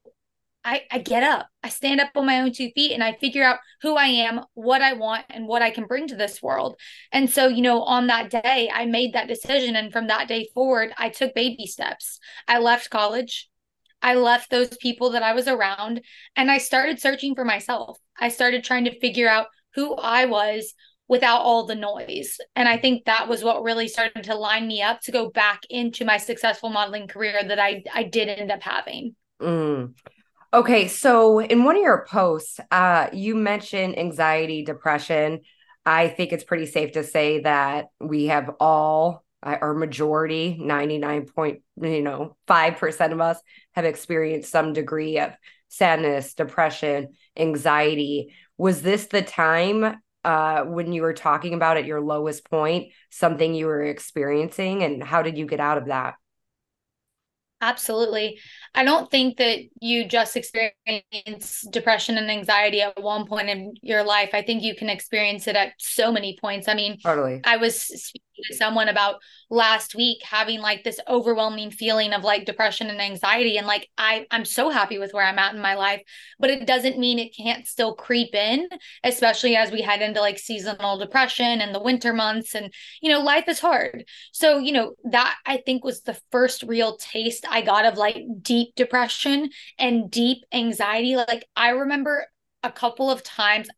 I, 0.64 0.84
I 0.92 1.00
get 1.00 1.24
up, 1.24 1.48
I 1.64 1.70
stand 1.70 2.00
up 2.00 2.12
on 2.16 2.26
my 2.26 2.42
own 2.42 2.54
two 2.54 2.70
feet 2.76 2.94
and 2.94 3.04
I 3.04 3.14
figure 3.14 3.44
out 3.44 3.60
who 3.82 3.96
I 3.96 4.06
am, 4.06 4.42
what 4.54 4.82
I 4.82 4.94
want, 4.94 5.26
and 5.30 5.48
what 5.48 5.62
I 5.62 5.72
can 5.72 5.86
bring 5.86 6.08
to 6.08 6.16
this 6.16 6.42
world. 6.42 6.80
And 7.12 7.30
so, 7.30 7.48
you 7.48 7.62
know, 7.62 7.82
on 7.82 8.08
that 8.08 8.30
day, 8.30 8.70
I 8.72 8.86
made 8.86 9.14
that 9.14 9.28
decision. 9.28 9.76
And 9.76 9.92
from 9.92 10.08
that 10.08 10.28
day 10.28 10.50
forward, 10.54 10.94
I 10.98 11.10
took 11.10 11.34
baby 11.34 11.66
steps. 11.66 12.20
I 12.48 12.60
left 12.60 12.90
college. 12.90 13.50
I 14.02 14.16
left 14.16 14.50
those 14.50 14.76
people 14.78 15.12
that 15.12 15.24
I 15.24 15.34
was 15.34 15.48
around 15.48 16.02
and 16.36 16.50
I 16.50 16.58
started 16.58 17.00
searching 17.00 17.36
for 17.36 17.46
myself. 17.46 18.00
I 18.20 18.30
started 18.30 18.64
trying 18.64 18.86
to 18.86 19.00
figure 19.00 19.30
out 19.30 19.48
who 19.76 19.96
I 19.96 20.26
was 20.26 20.74
without 21.08 21.42
all 21.42 21.66
the 21.66 21.76
noise. 21.76 22.38
And 22.56 22.68
I 22.68 22.78
think 22.78 23.06
that 23.06 23.28
was 23.28 23.44
what 23.44 23.64
really 23.64 23.88
started 23.88 24.24
to 24.24 24.36
line 24.36 24.68
me 24.68 24.82
up 24.82 25.02
to 25.02 25.12
go 25.12 25.30
back 25.30 25.62
into 25.70 26.06
my 26.06 26.18
successful 26.18 26.70
modeling 26.70 27.08
career 27.08 27.42
that 27.44 27.60
I 27.60 27.84
I 27.94 28.04
did 28.04 28.30
end 28.30 28.52
up 28.52 28.62
having. 28.64 29.16
Mm. 29.42 29.94
Okay, 30.54 30.90
so 30.90 31.40
in 31.40 31.64
one 31.64 31.78
of 31.78 31.82
your 31.82 32.06
posts, 32.10 32.60
uh, 32.72 33.08
you 33.14 33.36
mentioned 33.36 33.98
anxiety, 33.98 34.66
depression. 34.66 35.40
I 35.86 36.10
think 36.10 36.34
it's 36.34 36.44
pretty 36.44 36.66
safe 36.66 36.92
to 36.94 37.06
say 37.06 37.40
that 37.40 37.86
we 38.02 38.26
have 38.26 38.52
all, 38.60 39.24
our 39.42 39.74
majority, 39.74 40.58
99 40.60 41.26
point, 41.28 41.62
you 41.82 42.02
know, 42.02 42.36
5% 42.48 43.14
of 43.14 43.22
us 43.22 43.40
have 43.72 43.86
experienced 43.86 44.52
some 44.52 44.74
degree 44.74 45.20
of 45.20 45.32
sadness, 45.70 46.34
depression, 46.34 47.14
anxiety. 47.38 48.36
Was 48.58 48.82
this 48.82 49.06
the 49.06 49.22
time 49.22 50.02
uh, 50.26 50.64
when 50.64 50.92
you 50.92 51.02
were 51.02 51.14
talking 51.14 51.54
about 51.54 51.78
at 51.78 51.86
your 51.86 52.02
lowest 52.02 52.48
point, 52.50 52.92
something 53.10 53.56
you 53.56 53.68
were 53.68 53.84
experiencing, 53.84 54.84
and 54.84 55.02
how 55.02 55.22
did 55.22 55.38
you 55.38 55.46
get 55.46 55.62
out 55.62 55.78
of 55.78 55.86
that? 55.86 56.16
Absolutely. 57.62 58.40
I 58.74 58.84
don't 58.84 59.10
think 59.12 59.38
that 59.38 59.60
you 59.80 60.08
just 60.08 60.36
experience 60.36 61.62
depression 61.72 62.18
and 62.18 62.32
anxiety 62.32 62.82
at 62.82 63.02
one 63.02 63.28
point 63.28 63.50
in 63.50 63.74
your 63.84 64.04
life. 64.04 64.32
I 64.34 64.42
think 64.42 64.64
you 64.64 64.76
can 64.76 64.90
experience 64.90 65.48
it 65.48 65.56
at 65.56 65.74
so 65.78 66.12
many 66.12 66.38
points. 66.42 66.68
I 66.68 66.74
mean, 66.74 66.98
totally. 67.00 67.40
I 67.44 67.58
was 67.58 67.80
speaking 67.80 68.31
to 68.44 68.56
someone 68.56 68.90
about 68.90 69.22
last 69.50 69.96
week 69.96 70.20
having 70.24 70.62
like 70.62 70.84
this 70.84 71.00
overwhelming 71.08 71.72
feeling 71.72 72.14
of 72.14 72.24
like 72.24 72.46
depression 72.46 72.90
and 72.90 73.02
anxiety 73.02 73.58
and 73.58 73.68
like 73.68 73.90
I 73.98 74.26
I'm 74.32 74.46
so 74.46 74.70
happy 74.70 74.98
with 74.98 75.14
where 75.14 75.26
I'm 75.26 75.40
at 75.40 75.56
in 75.56 75.62
my 75.62 75.76
life, 75.76 76.02
but 76.40 76.50
it 76.50 76.66
doesn't 76.68 77.00
mean 77.00 77.20
it 77.20 77.36
can't 77.36 77.68
still 77.68 77.96
creep 77.96 78.34
in, 78.34 78.68
especially 79.04 79.56
as 79.56 79.72
we 79.72 79.82
head 79.82 80.02
into 80.02 80.22
like 80.22 80.40
seasonal 80.40 80.98
depression 80.98 81.62
and 81.62 81.74
the 81.76 81.82
winter 81.82 82.14
months 82.14 82.56
and 82.56 82.74
you 83.02 83.12
know, 83.12 83.20
life 83.22 83.48
is 83.48 83.60
hard. 83.60 84.06
So, 84.32 84.58
you 84.58 84.72
know, 84.72 84.94
that 85.06 85.38
I 85.46 85.58
think 85.58 85.84
was 85.84 86.02
the 86.02 86.20
first 86.32 86.64
real 86.64 86.98
taste 86.98 87.46
I 87.50 87.62
got 87.62 87.86
of 87.86 87.98
like 87.98 88.18
deep 88.42 88.76
depression 88.76 89.50
and 89.78 90.10
deep 90.10 90.44
anxiety. 90.52 91.16
Like 91.16 91.46
I 91.56 91.70
remember 91.70 92.26
a 92.64 92.72
couple 92.72 93.10
of 93.10 93.24
times 93.24 93.70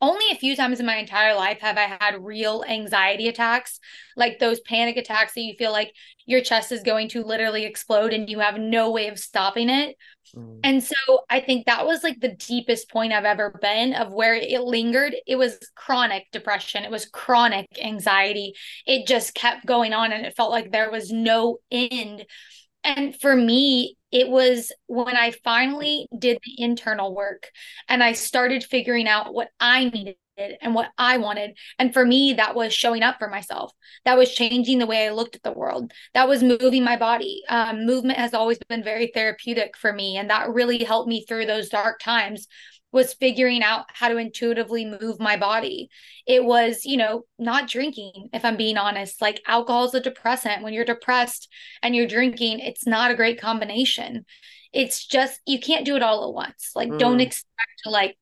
only 0.00 0.26
a 0.30 0.36
few 0.36 0.54
times 0.54 0.80
in 0.80 0.86
my 0.86 0.96
entire 0.96 1.34
life 1.34 1.58
have 1.60 1.76
I 1.76 1.96
had 2.00 2.22
real 2.22 2.64
anxiety 2.66 3.28
attacks, 3.28 3.80
like 4.16 4.38
those 4.38 4.60
panic 4.60 4.96
attacks 4.96 5.34
that 5.34 5.40
you 5.40 5.54
feel 5.58 5.72
like 5.72 5.92
your 6.24 6.40
chest 6.40 6.70
is 6.72 6.82
going 6.82 7.08
to 7.08 7.24
literally 7.24 7.64
explode 7.64 8.12
and 8.12 8.28
you 8.28 8.38
have 8.38 8.58
no 8.58 8.90
way 8.90 9.08
of 9.08 9.18
stopping 9.18 9.68
it. 9.68 9.96
Mm. 10.36 10.60
And 10.62 10.84
so 10.84 10.94
I 11.28 11.40
think 11.40 11.66
that 11.66 11.84
was 11.84 12.04
like 12.04 12.20
the 12.20 12.34
deepest 12.34 12.90
point 12.90 13.12
I've 13.12 13.24
ever 13.24 13.58
been 13.60 13.92
of 13.94 14.12
where 14.12 14.34
it 14.34 14.60
lingered. 14.60 15.16
It 15.26 15.36
was 15.36 15.58
chronic 15.74 16.26
depression, 16.32 16.84
it 16.84 16.90
was 16.90 17.06
chronic 17.06 17.66
anxiety. 17.82 18.54
It 18.86 19.06
just 19.06 19.34
kept 19.34 19.66
going 19.66 19.92
on 19.92 20.12
and 20.12 20.24
it 20.24 20.36
felt 20.36 20.52
like 20.52 20.70
there 20.70 20.90
was 20.92 21.10
no 21.10 21.58
end. 21.70 22.24
And 22.84 23.18
for 23.20 23.34
me, 23.34 23.97
it 24.10 24.28
was 24.28 24.72
when 24.86 25.16
I 25.16 25.32
finally 25.44 26.06
did 26.16 26.38
the 26.44 26.62
internal 26.62 27.14
work 27.14 27.50
and 27.88 28.02
I 28.02 28.12
started 28.12 28.64
figuring 28.64 29.06
out 29.06 29.34
what 29.34 29.48
I 29.60 29.84
needed 29.84 30.16
and 30.60 30.74
what 30.74 30.90
I 30.96 31.18
wanted. 31.18 31.56
And 31.78 31.92
for 31.92 32.06
me, 32.06 32.34
that 32.34 32.54
was 32.54 32.72
showing 32.72 33.02
up 33.02 33.18
for 33.18 33.28
myself. 33.28 33.72
That 34.04 34.16
was 34.16 34.32
changing 34.32 34.78
the 34.78 34.86
way 34.86 35.06
I 35.06 35.10
looked 35.10 35.36
at 35.36 35.42
the 35.42 35.52
world. 35.52 35.92
That 36.14 36.28
was 36.28 36.42
moving 36.42 36.84
my 36.84 36.96
body. 36.96 37.42
Um, 37.48 37.84
movement 37.84 38.18
has 38.18 38.34
always 38.34 38.58
been 38.68 38.84
very 38.84 39.10
therapeutic 39.12 39.76
for 39.76 39.92
me. 39.92 40.16
And 40.16 40.30
that 40.30 40.50
really 40.50 40.84
helped 40.84 41.08
me 41.08 41.24
through 41.26 41.46
those 41.46 41.68
dark 41.68 42.00
times 42.00 42.46
was 42.90 43.14
figuring 43.14 43.62
out 43.62 43.84
how 43.92 44.08
to 44.08 44.16
intuitively 44.16 44.84
move 44.84 45.20
my 45.20 45.36
body. 45.36 45.88
It 46.26 46.44
was, 46.44 46.84
you 46.84 46.96
know, 46.96 47.24
not 47.38 47.68
drinking, 47.68 48.30
if 48.32 48.44
I'm 48.44 48.56
being 48.56 48.78
honest. 48.78 49.20
Like 49.20 49.42
alcohol 49.46 49.84
is 49.84 49.94
a 49.94 50.00
depressant. 50.00 50.62
When 50.62 50.72
you're 50.72 50.84
depressed 50.84 51.52
and 51.82 51.94
you're 51.94 52.06
drinking, 52.06 52.60
it's 52.60 52.86
not 52.86 53.10
a 53.10 53.16
great 53.16 53.40
combination. 53.40 54.24
It's 54.72 55.06
just, 55.06 55.40
you 55.46 55.60
can't 55.60 55.84
do 55.84 55.96
it 55.96 56.02
all 56.02 56.28
at 56.28 56.34
once. 56.34 56.72
Like, 56.74 56.88
mm. 56.88 56.98
don't 56.98 57.20
expect 57.20 57.70
to 57.84 57.90
like 57.90 58.16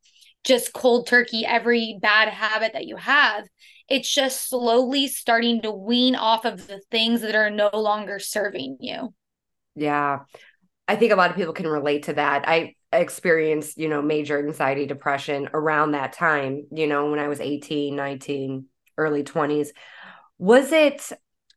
just 0.44 0.72
cold 0.72 1.06
turkey 1.06 1.44
every 1.44 1.98
bad 2.00 2.28
habit 2.28 2.72
that 2.72 2.86
you 2.86 2.96
have. 2.96 3.46
It's 3.88 4.12
just 4.12 4.48
slowly 4.48 5.06
starting 5.06 5.62
to 5.62 5.70
wean 5.70 6.16
off 6.16 6.44
of 6.44 6.66
the 6.66 6.80
things 6.90 7.20
that 7.20 7.34
are 7.34 7.50
no 7.50 7.70
longer 7.72 8.18
serving 8.18 8.78
you. 8.80 9.12
Yeah. 9.74 10.20
I 10.88 10.96
think 10.96 11.12
a 11.12 11.16
lot 11.16 11.30
of 11.30 11.36
people 11.36 11.52
can 11.52 11.66
relate 11.66 12.04
to 12.04 12.14
that. 12.14 12.48
I 12.48 12.75
experienced, 12.92 13.78
you 13.78 13.88
know, 13.88 14.02
major 14.02 14.38
anxiety, 14.38 14.86
depression 14.86 15.48
around 15.52 15.92
that 15.92 16.12
time, 16.12 16.66
you 16.72 16.86
know, 16.86 17.10
when 17.10 17.18
I 17.18 17.28
was 17.28 17.40
18, 17.40 17.94
19, 17.96 18.66
early 18.96 19.22
20s. 19.22 19.68
Was 20.38 20.72
it 20.72 21.12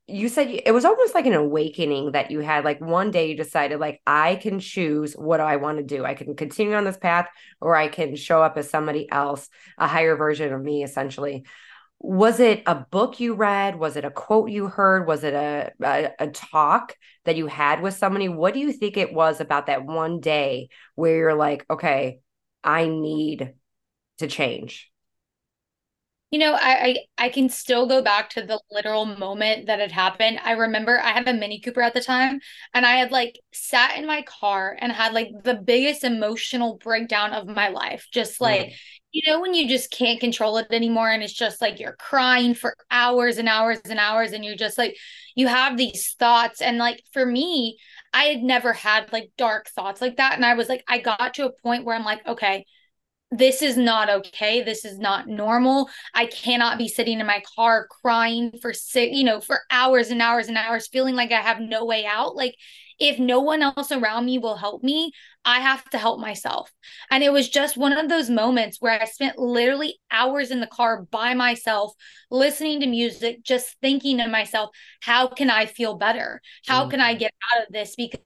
you 0.10 0.28
said 0.28 0.48
it 0.50 0.74
was 0.74 0.86
almost 0.86 1.14
like 1.14 1.28
an 1.28 1.34
awakening 1.34 2.14
that 2.14 2.32
you 2.32 2.40
had 2.40 2.66
like 2.66 2.82
one 2.82 3.12
day 3.12 3.30
you 3.30 3.38
decided 3.38 3.80
like 3.80 4.02
i 4.08 4.36
can 4.36 4.60
choose 4.60 5.14
what 5.14 5.40
i 5.40 5.56
want 5.58 5.78
to 5.78 5.84
do 5.84 6.04
i 6.04 6.16
can 6.16 6.36
continue 6.36 6.74
on 6.74 6.84
this 6.84 6.98
path 6.98 7.28
or 7.62 7.76
i 7.76 7.88
can 7.88 8.16
show 8.16 8.42
up 8.42 8.58
as 8.58 8.70
somebody 8.70 9.10
else 9.12 9.48
a 9.78 9.88
higher 9.88 10.16
version 10.16 10.52
of 10.52 10.62
me 10.62 10.84
essentially 10.84 11.46
was 12.00 12.40
it 12.40 12.64
a 12.66 12.76
book 12.76 13.20
you 13.20 13.34
read? 13.34 13.78
Was 13.78 13.98
it 13.98 14.06
a 14.06 14.12
quote 14.12 14.50
you 14.50 14.68
heard? 14.68 15.06
Was 15.06 15.24
it 15.24 15.34
a, 15.34 15.72
a, 15.84 16.12
a 16.20 16.28
talk 16.28 16.96
that 17.26 17.36
you 17.36 17.48
had 17.48 17.82
with 17.82 17.96
somebody? 17.96 18.30
What 18.30 18.54
do 18.54 18.60
you 18.60 18.72
think 18.72 18.96
it 18.98 19.14
was 19.14 19.42
about 19.42 19.68
that 19.68 19.86
one 19.86 20.20
day 20.20 20.70
where 20.96 21.16
you're 21.18 21.34
like 21.36 21.66
okay 21.70 22.20
i 22.64 22.88
need 22.88 23.54
to 24.18 24.28
change 24.28 24.89
you 26.32 26.38
know, 26.38 26.54
I, 26.54 26.86
I 27.18 27.26
I 27.26 27.30
can 27.30 27.50
still 27.50 27.88
go 27.88 28.04
back 28.04 28.30
to 28.32 28.44
the 28.44 28.62
literal 28.70 29.06
moment 29.06 29.66
that 29.66 29.80
had 29.80 29.92
happened. 29.92 30.40
I 30.44 30.52
remember 30.52 31.00
I 31.00 31.12
had 31.12 31.28
a 31.28 31.34
Mini 31.34 31.60
Cooper 31.60 31.82
at 31.82 31.96
the 31.96 32.02
time, 32.02 32.40
and 32.74 32.86
I 32.86 32.98
had 32.98 33.12
like 33.12 33.40
sat 33.52 33.98
in 33.98 34.06
my 34.06 34.22
car 34.22 34.78
and 34.80 34.92
had 34.92 35.14
like 35.14 35.30
the 35.44 35.56
biggest 35.56 36.04
emotional 36.04 36.78
breakdown 36.78 37.34
of 37.34 37.48
my 37.48 37.70
life. 37.70 38.08
Just 38.12 38.40
like, 38.42 38.68
mm. 38.68 38.74
you 39.12 39.24
know, 39.26 39.42
when 39.42 39.56
you 39.56 39.68
just 39.68 39.90
can't 39.90 40.20
control 40.20 40.58
it 40.58 40.68
anymore, 40.72 41.10
and 41.10 41.24
it's 41.24 41.34
just 41.34 41.62
like 41.62 41.80
you're 41.80 41.96
crying 41.98 42.54
for 42.54 42.76
hours 42.92 43.40
and 43.40 43.50
hours 43.50 43.80
and 43.86 44.00
hours, 44.00 44.32
and 44.32 44.46
you're 44.46 44.56
just 44.56 44.78
like, 44.78 44.96
you 45.36 45.48
have 45.48 45.78
these 45.78 46.16
thoughts. 46.20 46.62
And 46.62 46.78
like 46.78 47.02
for 47.12 47.26
me, 47.26 47.80
I 48.14 48.26
had 48.26 48.44
never 48.44 48.74
had 48.74 49.12
like 49.12 49.32
dark 49.36 49.70
thoughts 49.70 50.00
like 50.00 50.18
that. 50.18 50.36
And 50.36 50.46
I 50.46 50.54
was 50.54 50.70
like, 50.70 50.84
I 50.88 51.00
got 51.00 51.34
to 51.36 51.48
a 51.48 51.52
point 51.64 51.86
where 51.86 51.96
I'm 51.96 52.06
like, 52.06 52.26
okay, 52.28 52.66
this 53.32 53.62
is 53.62 53.78
not 53.78 54.10
okay. 54.10 54.64
This 54.64 54.86
is 54.86 54.98
not 54.98 55.28
normal. 55.28 55.90
I 56.16 56.26
cannot 56.26 56.78
be 56.78 56.88
sitting 56.88 57.20
in 57.20 57.28
my 57.28 57.44
car 57.56 57.88
crying 58.02 58.54
for 58.62 58.74
you 58.96 59.24
know 59.24 59.40
for 59.40 59.62
hours 59.70 60.10
and 60.10 60.22
hours 60.22 60.48
and 60.48 60.58
hours 60.58 60.88
feeling 60.88 61.16
like 61.16 61.32
i 61.32 61.42
have 61.42 61.60
no 61.60 61.86
way 61.86 62.06
out. 62.06 62.36
Like 62.36 62.56
if 63.00 63.18
no 63.18 63.40
one 63.40 63.62
else 63.62 63.92
around 63.92 64.26
me 64.26 64.38
will 64.38 64.58
help 64.58 64.84
me 64.84 65.12
i 65.46 65.60
have 65.60 65.88
to 65.92 65.98
help 65.98 66.20
myself. 66.20 66.72
And 67.12 67.24
it 67.24 67.32
was 67.32 67.50
just 67.50 67.78
one 67.78 67.94
of 67.94 68.10
those 68.10 68.30
moments 68.30 68.82
where 68.82 69.00
i 69.00 69.06
spent 69.06 69.38
literally 69.38 70.00
hours 70.12 70.50
in 70.52 70.60
the 70.60 70.68
car 70.68 71.04
by 71.04 71.34
myself 71.34 71.94
listening 72.32 72.80
to 72.82 72.88
music 72.88 73.44
just 73.44 73.76
thinking 73.82 74.18
to 74.18 74.28
myself 74.28 74.72
how 75.02 75.28
can 75.28 75.50
i 75.50 75.66
feel 75.66 75.96
better? 75.98 76.42
How 76.66 76.88
mm. 76.88 76.92
can 76.92 77.00
i 77.00 77.14
get 77.14 77.32
out 77.54 77.68
of 77.68 77.74
this? 77.74 77.96
Because 77.96 78.22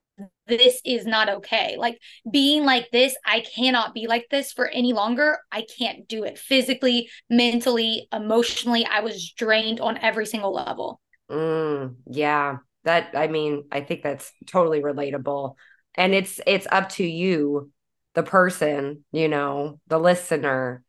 this 0.47 0.81
is 0.85 1.05
not 1.05 1.29
okay. 1.29 1.75
Like 1.77 1.99
being 2.29 2.65
like 2.65 2.89
this, 2.91 3.15
I 3.25 3.41
cannot 3.41 3.93
be 3.93 4.07
like 4.07 4.27
this 4.29 4.51
for 4.51 4.67
any 4.67 4.93
longer. 4.93 5.39
I 5.51 5.65
can't 5.77 6.07
do 6.07 6.23
it 6.23 6.37
physically, 6.37 7.09
mentally, 7.29 8.07
emotionally. 8.11 8.85
I 8.85 9.01
was 9.01 9.31
drained 9.31 9.79
on 9.79 9.97
every 9.97 10.25
single 10.25 10.53
level. 10.53 10.99
Mm, 11.29 11.95
yeah. 12.07 12.57
That 12.83 13.11
I 13.15 13.27
mean, 13.27 13.63
I 13.71 13.81
think 13.81 14.03
that's 14.03 14.31
totally 14.47 14.81
relatable. 14.81 15.55
And 15.95 16.13
it's 16.13 16.41
it's 16.45 16.67
up 16.69 16.89
to 16.89 17.05
you, 17.05 17.71
the 18.13 18.23
person, 18.23 19.05
you 19.11 19.29
know, 19.29 19.79
the 19.87 19.99
listener. 19.99 20.83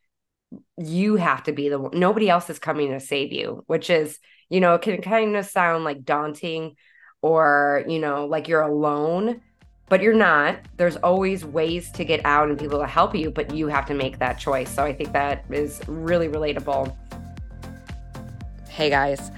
You 0.77 1.17
have 1.17 1.45
to 1.45 1.53
be 1.53 1.69
the 1.69 1.79
one. 1.79 1.99
Nobody 1.99 2.29
else 2.29 2.51
is 2.51 2.59
coming 2.59 2.91
to 2.91 3.01
save 3.01 3.33
you, 3.33 3.63
which 3.67 3.91
is, 3.91 4.19
you 4.49 4.61
know, 4.61 4.75
it 4.75 4.83
can 4.83 5.03
kind 5.03 5.37
of 5.37 5.47
sound 5.47 5.85
like 5.85 6.05
daunting 6.05 6.75
or, 7.25 7.83
you 7.89 7.99
know, 7.99 8.27
like 8.27 8.49
you're 8.49 8.61
alone, 8.61 9.41
but 9.89 10.03
you're 10.03 10.13
not. 10.13 10.59
There's 10.77 10.97
always 10.97 11.43
ways 11.43 11.91
to 11.93 12.05
get 12.05 12.21
out 12.27 12.51
and 12.51 12.59
people 12.59 12.79
to 12.81 12.87
help 12.87 13.15
you, 13.15 13.31
but 13.31 13.55
you 13.55 13.69
have 13.69 13.87
to 13.87 13.95
make 13.95 14.19
that 14.19 14.35
choice. 14.35 14.69
So 14.69 14.85
I 14.85 14.93
think 14.93 15.15
that 15.15 15.47
is 15.49 15.81
really 15.87 16.29
relatable. 16.29 16.95
Hey 18.69 18.91
guys, 18.91 19.31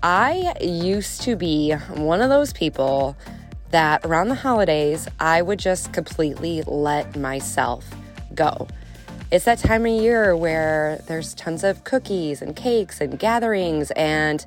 I 0.00 0.54
used 0.60 1.22
to 1.22 1.34
be 1.34 1.72
one 1.72 2.20
of 2.20 2.28
those 2.28 2.52
people 2.52 3.16
that 3.70 4.06
around 4.06 4.28
the 4.28 4.36
holidays, 4.36 5.08
I 5.18 5.42
would 5.42 5.58
just 5.58 5.92
completely 5.92 6.62
let 6.68 7.16
myself 7.16 7.84
go. 8.32 8.68
It's 9.32 9.44
that 9.46 9.58
time 9.58 9.84
of 9.86 10.00
year 10.00 10.36
where 10.36 11.02
there's 11.08 11.34
tons 11.34 11.64
of 11.64 11.82
cookies 11.82 12.42
and 12.42 12.54
cakes 12.54 13.00
and 13.00 13.18
gatherings, 13.18 13.90
and 13.96 14.46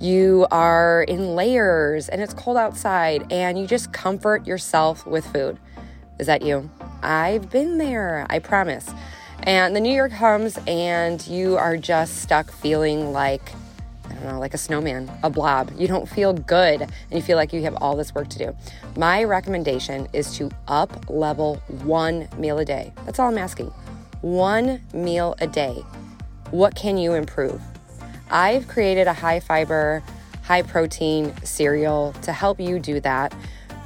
you 0.00 0.46
are 0.50 1.02
in 1.02 1.34
layers 1.34 2.08
and 2.08 2.20
it's 2.22 2.34
cold 2.34 2.56
outside, 2.56 3.30
and 3.30 3.58
you 3.58 3.66
just 3.66 3.92
comfort 3.92 4.46
yourself 4.46 5.06
with 5.06 5.26
food. 5.26 5.58
Is 6.18 6.26
that 6.26 6.42
you? 6.42 6.70
I've 7.02 7.50
been 7.50 7.78
there, 7.78 8.26
I 8.28 8.38
promise. 8.38 8.88
And 9.42 9.74
the 9.74 9.80
new 9.80 9.92
year 9.92 10.08
comes, 10.08 10.58
and 10.66 11.24
you 11.26 11.56
are 11.56 11.76
just 11.76 12.22
stuck 12.22 12.50
feeling 12.50 13.12
like 13.12 13.52
I 14.10 14.14
don't 14.14 14.24
know, 14.24 14.40
like 14.40 14.54
a 14.54 14.58
snowman, 14.58 15.10
a 15.22 15.30
blob. 15.30 15.72
You 15.78 15.86
don't 15.86 16.08
feel 16.08 16.32
good 16.32 16.82
and 16.82 17.12
you 17.12 17.22
feel 17.22 17.36
like 17.36 17.52
you 17.52 17.62
have 17.62 17.76
all 17.76 17.94
this 17.94 18.12
work 18.12 18.28
to 18.30 18.38
do. 18.38 18.56
My 18.96 19.22
recommendation 19.22 20.08
is 20.12 20.36
to 20.36 20.50
up 20.66 21.08
level 21.08 21.56
one 21.84 22.28
meal 22.36 22.58
a 22.58 22.64
day. 22.64 22.92
That's 23.06 23.20
all 23.20 23.28
I'm 23.28 23.38
asking. 23.38 23.68
One 24.20 24.80
meal 24.92 25.36
a 25.40 25.46
day. 25.46 25.84
What 26.50 26.74
can 26.74 26.98
you 26.98 27.14
improve? 27.14 27.62
I've 28.30 28.68
created 28.68 29.06
a 29.06 29.12
high 29.12 29.40
fiber, 29.40 30.02
high 30.42 30.62
protein 30.62 31.34
cereal 31.44 32.14
to 32.22 32.32
help 32.32 32.60
you 32.60 32.78
do 32.78 33.00
that. 33.00 33.34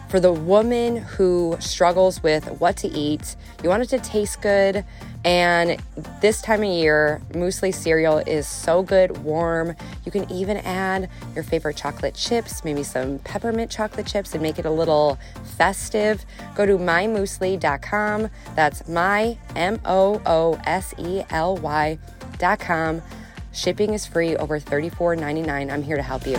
For 0.09 0.21
the 0.21 0.33
woman 0.33 0.99
who 0.99 1.57
struggles 1.59 2.23
with 2.23 2.47
what 2.61 2.77
to 2.79 2.89
eat, 2.89 3.35
you 3.63 3.69
want 3.69 3.83
it 3.83 3.89
to 3.89 3.99
taste 3.99 4.41
good 4.43 4.85
and 5.25 5.81
this 6.21 6.43
time 6.43 6.63
of 6.63 6.69
year, 6.69 7.23
Moosely 7.33 7.75
cereal 7.75 8.19
is 8.19 8.47
so 8.47 8.83
good, 8.83 9.25
warm. 9.25 9.75
You 10.05 10.13
can 10.13 10.31
even 10.31 10.59
add 10.59 11.09
your 11.35 11.43
favorite 11.43 11.77
chocolate 11.77 12.15
chips, 12.15 12.63
maybe 12.63 12.83
some 12.83 13.19
peppermint 13.21 13.71
chocolate 13.71 14.07
chips, 14.07 14.35
and 14.35 14.43
make 14.43 14.59
it 14.59 14.67
a 14.67 14.71
little 14.71 15.19
festive. 15.57 16.27
Go 16.55 16.67
to 16.67 16.77
mymoosely.com. 16.77 18.29
That's 18.55 18.87
my 18.87 19.39
M 19.57 19.81
O 19.87 20.21
O 20.27 20.61
S 20.67 20.93
E 20.99 21.23
L 21.31 21.57
Y.com. 21.57 23.03
Shipping 23.55 23.95
is 23.95 24.05
free 24.05 24.37
over 24.37 24.59
$34.99. 24.59 25.73
I'm 25.73 25.83
here 25.83 25.97
to 25.97 26.03
help 26.03 26.27
you. 26.27 26.37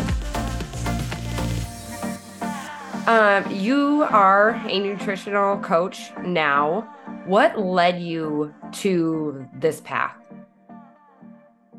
Um, 3.08 3.50
you 3.52 4.04
are 4.10 4.62
a 4.68 4.80
nutritional 4.80 5.58
coach 5.60 6.12
now. 6.24 6.82
What 7.26 7.60
led 7.60 8.02
you 8.02 8.54
to 8.74 9.48
this 9.54 9.80
path? 9.82 10.16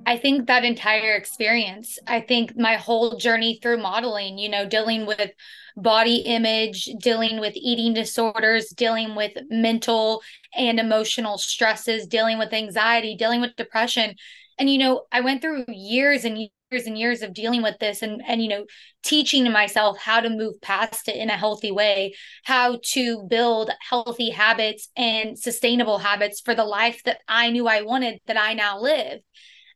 I 0.09 0.17
think 0.17 0.47
that 0.47 0.65
entire 0.65 1.15
experience, 1.15 1.99
I 2.07 2.21
think 2.21 2.57
my 2.57 2.77
whole 2.77 3.17
journey 3.17 3.59
through 3.61 3.79
modeling, 3.79 4.39
you 4.39 4.49
know, 4.49 4.65
dealing 4.65 5.05
with 5.05 5.33
body 5.77 6.19
image, 6.19 6.85
dealing 7.01 7.41
with 7.41 7.55
eating 7.57 7.93
disorders, 7.93 8.69
dealing 8.69 9.17
with 9.17 9.33
mental 9.51 10.23
and 10.55 10.79
emotional 10.79 11.39
stresses, 11.39 12.07
dealing 12.07 12.39
with 12.39 12.53
anxiety, 12.53 13.17
dealing 13.17 13.41
with 13.41 13.57
depression. 13.57 14.15
And, 14.59 14.71
you 14.71 14.79
know, 14.79 15.05
I 15.13 15.21
went 15.21 15.43
through 15.43 15.65
years 15.69 16.25
and 16.25 16.39
years 16.39 16.87
and 16.87 16.99
years 16.99 17.23
of 17.23 17.33
dealing 17.33 17.63
with 17.63 17.79
this 17.79 18.03
and 18.03 18.21
and 18.27 18.43
you 18.43 18.49
know 18.49 18.65
teaching 19.05 19.51
myself 19.53 19.99
how 19.99 20.19
to 20.19 20.29
move 20.29 20.61
past 20.61 21.09
it 21.09 21.15
in 21.15 21.31
a 21.31 21.37
healthy 21.37 21.71
way 21.71 22.13
how 22.45 22.81
to 22.83 23.23
build 23.29 23.71
healthy 23.89 24.31
habits 24.31 24.89
and 24.97 25.39
sustainable 25.39 25.99
habits 25.99 26.41
for 26.41 26.57
the 26.57 26.65
life 26.65 27.03
that 27.05 27.21
I 27.29 27.51
knew 27.51 27.69
I 27.69 27.83
wanted 27.83 28.19
that 28.27 28.37
I 28.37 28.55
now 28.55 28.81
live. 28.81 29.21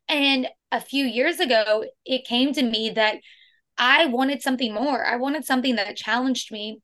And 0.09 0.49
a 0.71 0.81
few 0.81 1.05
years 1.05 1.39
ago 1.39 1.85
it 2.05 2.25
came 2.25 2.51
to 2.53 2.61
me 2.61 2.89
that 2.89 3.19
I 3.77 4.07
wanted 4.07 4.41
something 4.41 4.73
more. 4.73 5.05
I 5.05 5.15
wanted 5.15 5.45
something 5.45 5.75
that 5.77 5.95
challenged 5.95 6.51
me 6.51 6.81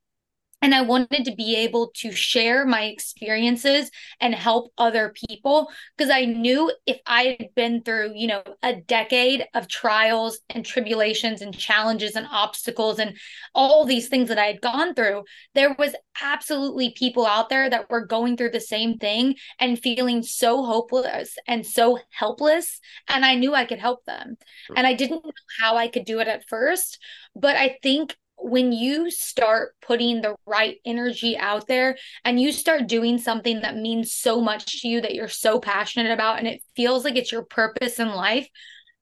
and 0.62 0.74
I 0.74 0.82
wanted 0.82 1.26
to 1.26 1.36
be 1.36 1.56
able 1.58 1.92
to 1.98 2.12
share 2.12 2.66
my 2.66 2.86
experiences 2.86 3.92
and 4.20 4.34
help 4.34 4.74
other 4.78 5.14
people 5.30 5.70
because 5.96 6.12
I 6.12 6.26
knew 6.26 6.72
if 6.88 7.00
I 7.06 7.38
had 7.40 7.50
been 7.56 7.84
through, 7.84 8.14
you 8.16 8.28
know, 8.28 8.44
a 8.64 8.76
decade 8.76 9.46
of 9.54 9.68
trials 9.68 10.40
and 10.50 10.66
tribulations 10.66 11.42
and 11.42 11.56
challenges 11.56 12.16
and 12.16 12.28
obstacles 12.32 12.98
and 12.98 13.16
all 13.54 13.86
these 13.86 14.08
things 14.08 14.30
that 14.30 14.40
I 14.40 14.46
had 14.46 14.62
gone 14.62 14.96
through, 14.96 15.26
there 15.54 15.76
was 15.78 15.96
absolutely 16.24 16.94
people 16.98 17.28
out 17.28 17.50
there 17.50 17.70
that 17.70 17.90
were 17.92 18.06
going 18.06 18.36
through 18.36 18.52
the 18.52 18.60
same 18.60 18.98
thing 18.98 19.36
and 19.60 19.80
feeling 19.80 20.24
so 20.24 20.66
hopeless 20.66 21.38
and 21.48 21.66
so 21.66 22.00
helpless. 22.10 22.80
And 23.08 23.24
I 23.24 23.36
knew 23.36 23.54
I 23.54 23.66
could 23.66 23.80
help 23.80 24.06
them. 24.06 24.38
And 24.76 24.88
I 24.88 24.94
didn't 24.94 25.24
know 25.24 25.32
how 25.60 25.78
I 25.78 25.88
could 25.88 26.06
do 26.06 26.20
it 26.20 26.28
at 26.28 26.48
first, 26.48 27.00
but 27.36 27.56
I 27.56 27.78
think 27.84 28.16
when 28.38 28.72
you 28.72 29.10
start 29.10 29.76
putting 29.82 30.22
the 30.22 30.36
right 30.46 30.78
energy 30.86 31.38
out 31.38 31.68
there 31.68 31.98
and 32.24 32.40
you 32.40 32.52
start 32.52 32.88
doing 32.88 33.18
something 33.18 33.62
that 33.62 33.76
means 33.76 34.14
so 34.14 34.40
much 34.40 34.82
to 34.82 34.88
you 34.88 35.02
that 35.02 35.16
you're 35.16 35.28
so 35.28 35.60
passionate 35.60 36.12
about 36.12 36.40
and 36.40 36.48
it 36.48 36.62
feels 36.76 37.04
like 37.04 37.16
it's 37.16 37.32
your 37.32 37.44
purpose 37.44 38.00
in 38.00 38.10
life 38.10 38.48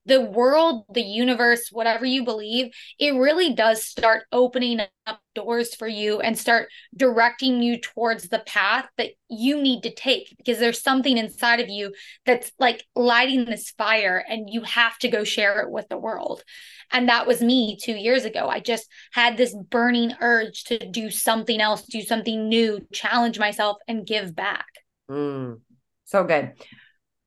the 0.05 0.21
world, 0.21 0.85
the 0.93 1.01
universe, 1.01 1.69
whatever 1.71 2.05
you 2.05 2.23
believe, 2.23 2.71
it 2.99 3.15
really 3.15 3.53
does 3.53 3.83
start 3.83 4.25
opening 4.31 4.79
up 5.07 5.19
doors 5.35 5.75
for 5.75 5.87
you 5.87 6.19
and 6.19 6.37
start 6.37 6.69
directing 6.95 7.61
you 7.61 7.79
towards 7.79 8.29
the 8.29 8.39
path 8.39 8.87
that 8.97 9.11
you 9.29 9.61
need 9.61 9.83
to 9.83 9.93
take 9.93 10.33
because 10.37 10.57
there's 10.57 10.81
something 10.81 11.17
inside 11.17 11.59
of 11.59 11.69
you 11.69 11.93
that's 12.25 12.51
like 12.57 12.83
lighting 12.95 13.45
this 13.45 13.69
fire 13.71 14.23
and 14.27 14.49
you 14.49 14.61
have 14.61 14.97
to 14.99 15.09
go 15.09 15.23
share 15.23 15.61
it 15.61 15.69
with 15.69 15.87
the 15.89 15.97
world. 15.97 16.43
And 16.91 17.09
that 17.09 17.27
was 17.27 17.41
me 17.41 17.77
two 17.81 17.95
years 17.95 18.25
ago. 18.25 18.47
I 18.47 18.59
just 18.59 18.87
had 19.11 19.37
this 19.37 19.55
burning 19.69 20.13
urge 20.21 20.63
to 20.65 20.79
do 20.89 21.11
something 21.11 21.61
else, 21.61 21.83
do 21.83 22.01
something 22.01 22.49
new, 22.49 22.87
challenge 22.91 23.37
myself, 23.37 23.77
and 23.87 24.07
give 24.07 24.35
back. 24.35 24.67
Mm, 25.09 25.59
so 26.05 26.23
good. 26.23 26.53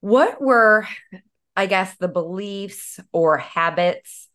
What 0.00 0.40
were 0.40 0.86
I 1.58 1.66
guess, 1.66 1.96
the 1.96 2.06
beliefs 2.06 3.00
or 3.10 3.36
habits 3.36 4.27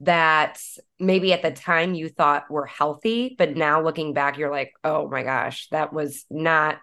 that 0.00 0.60
maybe 0.98 1.32
at 1.32 1.42
the 1.42 1.50
time 1.50 1.94
you 1.94 2.08
thought 2.08 2.50
were 2.50 2.66
healthy, 2.66 3.34
but 3.36 3.56
now 3.56 3.82
looking 3.82 4.14
back, 4.14 4.38
you're 4.38 4.50
like, 4.50 4.72
oh 4.82 5.08
my 5.08 5.22
gosh, 5.22 5.68
that 5.70 5.92
was 5.92 6.24
not 6.30 6.78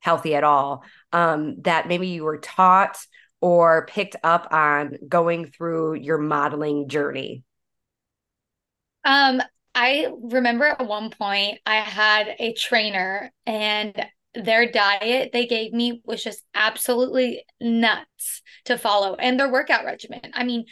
healthy 0.00 0.34
at 0.34 0.44
all. 0.44 0.84
Um, 1.12 1.60
that 1.62 1.88
maybe 1.88 2.08
you 2.08 2.24
were 2.24 2.38
taught 2.38 2.98
or 3.40 3.86
picked 3.86 4.16
up 4.22 4.48
on 4.52 4.96
going 5.08 5.46
through 5.46 5.94
your 5.94 6.18
modeling 6.18 6.88
journey? 6.88 7.44
Um, 9.04 9.40
I 9.74 10.08
remember 10.22 10.64
at 10.64 10.86
one 10.86 11.10
point 11.10 11.60
I 11.64 11.76
had 11.76 12.34
a 12.38 12.52
trainer 12.54 13.32
and 13.46 13.94
their 14.34 14.70
diet 14.70 15.30
they 15.32 15.46
gave 15.46 15.72
me 15.72 16.02
was 16.04 16.22
just 16.22 16.44
absolutely 16.54 17.44
nuts 17.60 18.42
to 18.66 18.76
follow 18.76 19.14
and 19.14 19.38
their 19.38 19.50
workout 19.50 19.84
regimen. 19.84 20.20
I 20.34 20.44
mean, 20.44 20.66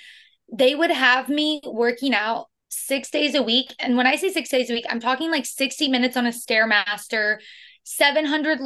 they 0.52 0.74
would 0.74 0.90
have 0.90 1.28
me 1.28 1.61
working 1.64 2.14
out 2.14 2.46
six 2.68 3.11
days 3.11 3.35
a 3.35 3.42
week. 3.42 3.74
And 3.78 3.96
when 3.96 4.06
I 4.06 4.16
say 4.16 4.30
six 4.30 4.48
days 4.48 4.70
a 4.70 4.74
week, 4.74 4.87
I'm 4.88 5.00
talking 5.00 5.30
like 5.30 5.46
60 5.46 5.88
minutes 5.88 6.16
on 6.16 6.26
a 6.26 6.30
Stairmaster, 6.30 7.38
700 7.85 8.61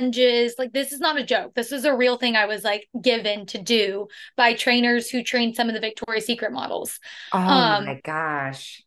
lunges. 0.00 0.54
Like, 0.58 0.72
this 0.72 0.92
is 0.92 1.00
not 1.00 1.18
a 1.18 1.24
joke. 1.24 1.54
This 1.54 1.72
is 1.72 1.84
a 1.84 1.94
real 1.94 2.16
thing 2.16 2.36
I 2.36 2.46
was 2.46 2.64
like 2.64 2.88
given 3.00 3.46
to 3.46 3.62
do 3.62 4.08
by 4.36 4.54
trainers 4.54 5.10
who 5.10 5.22
trained 5.22 5.56
some 5.56 5.68
of 5.68 5.74
the 5.74 5.80
Victoria's 5.80 6.26
Secret 6.26 6.52
models. 6.52 6.98
Oh 7.32 7.38
um, 7.38 7.86
my 7.86 8.00
gosh. 8.02 8.82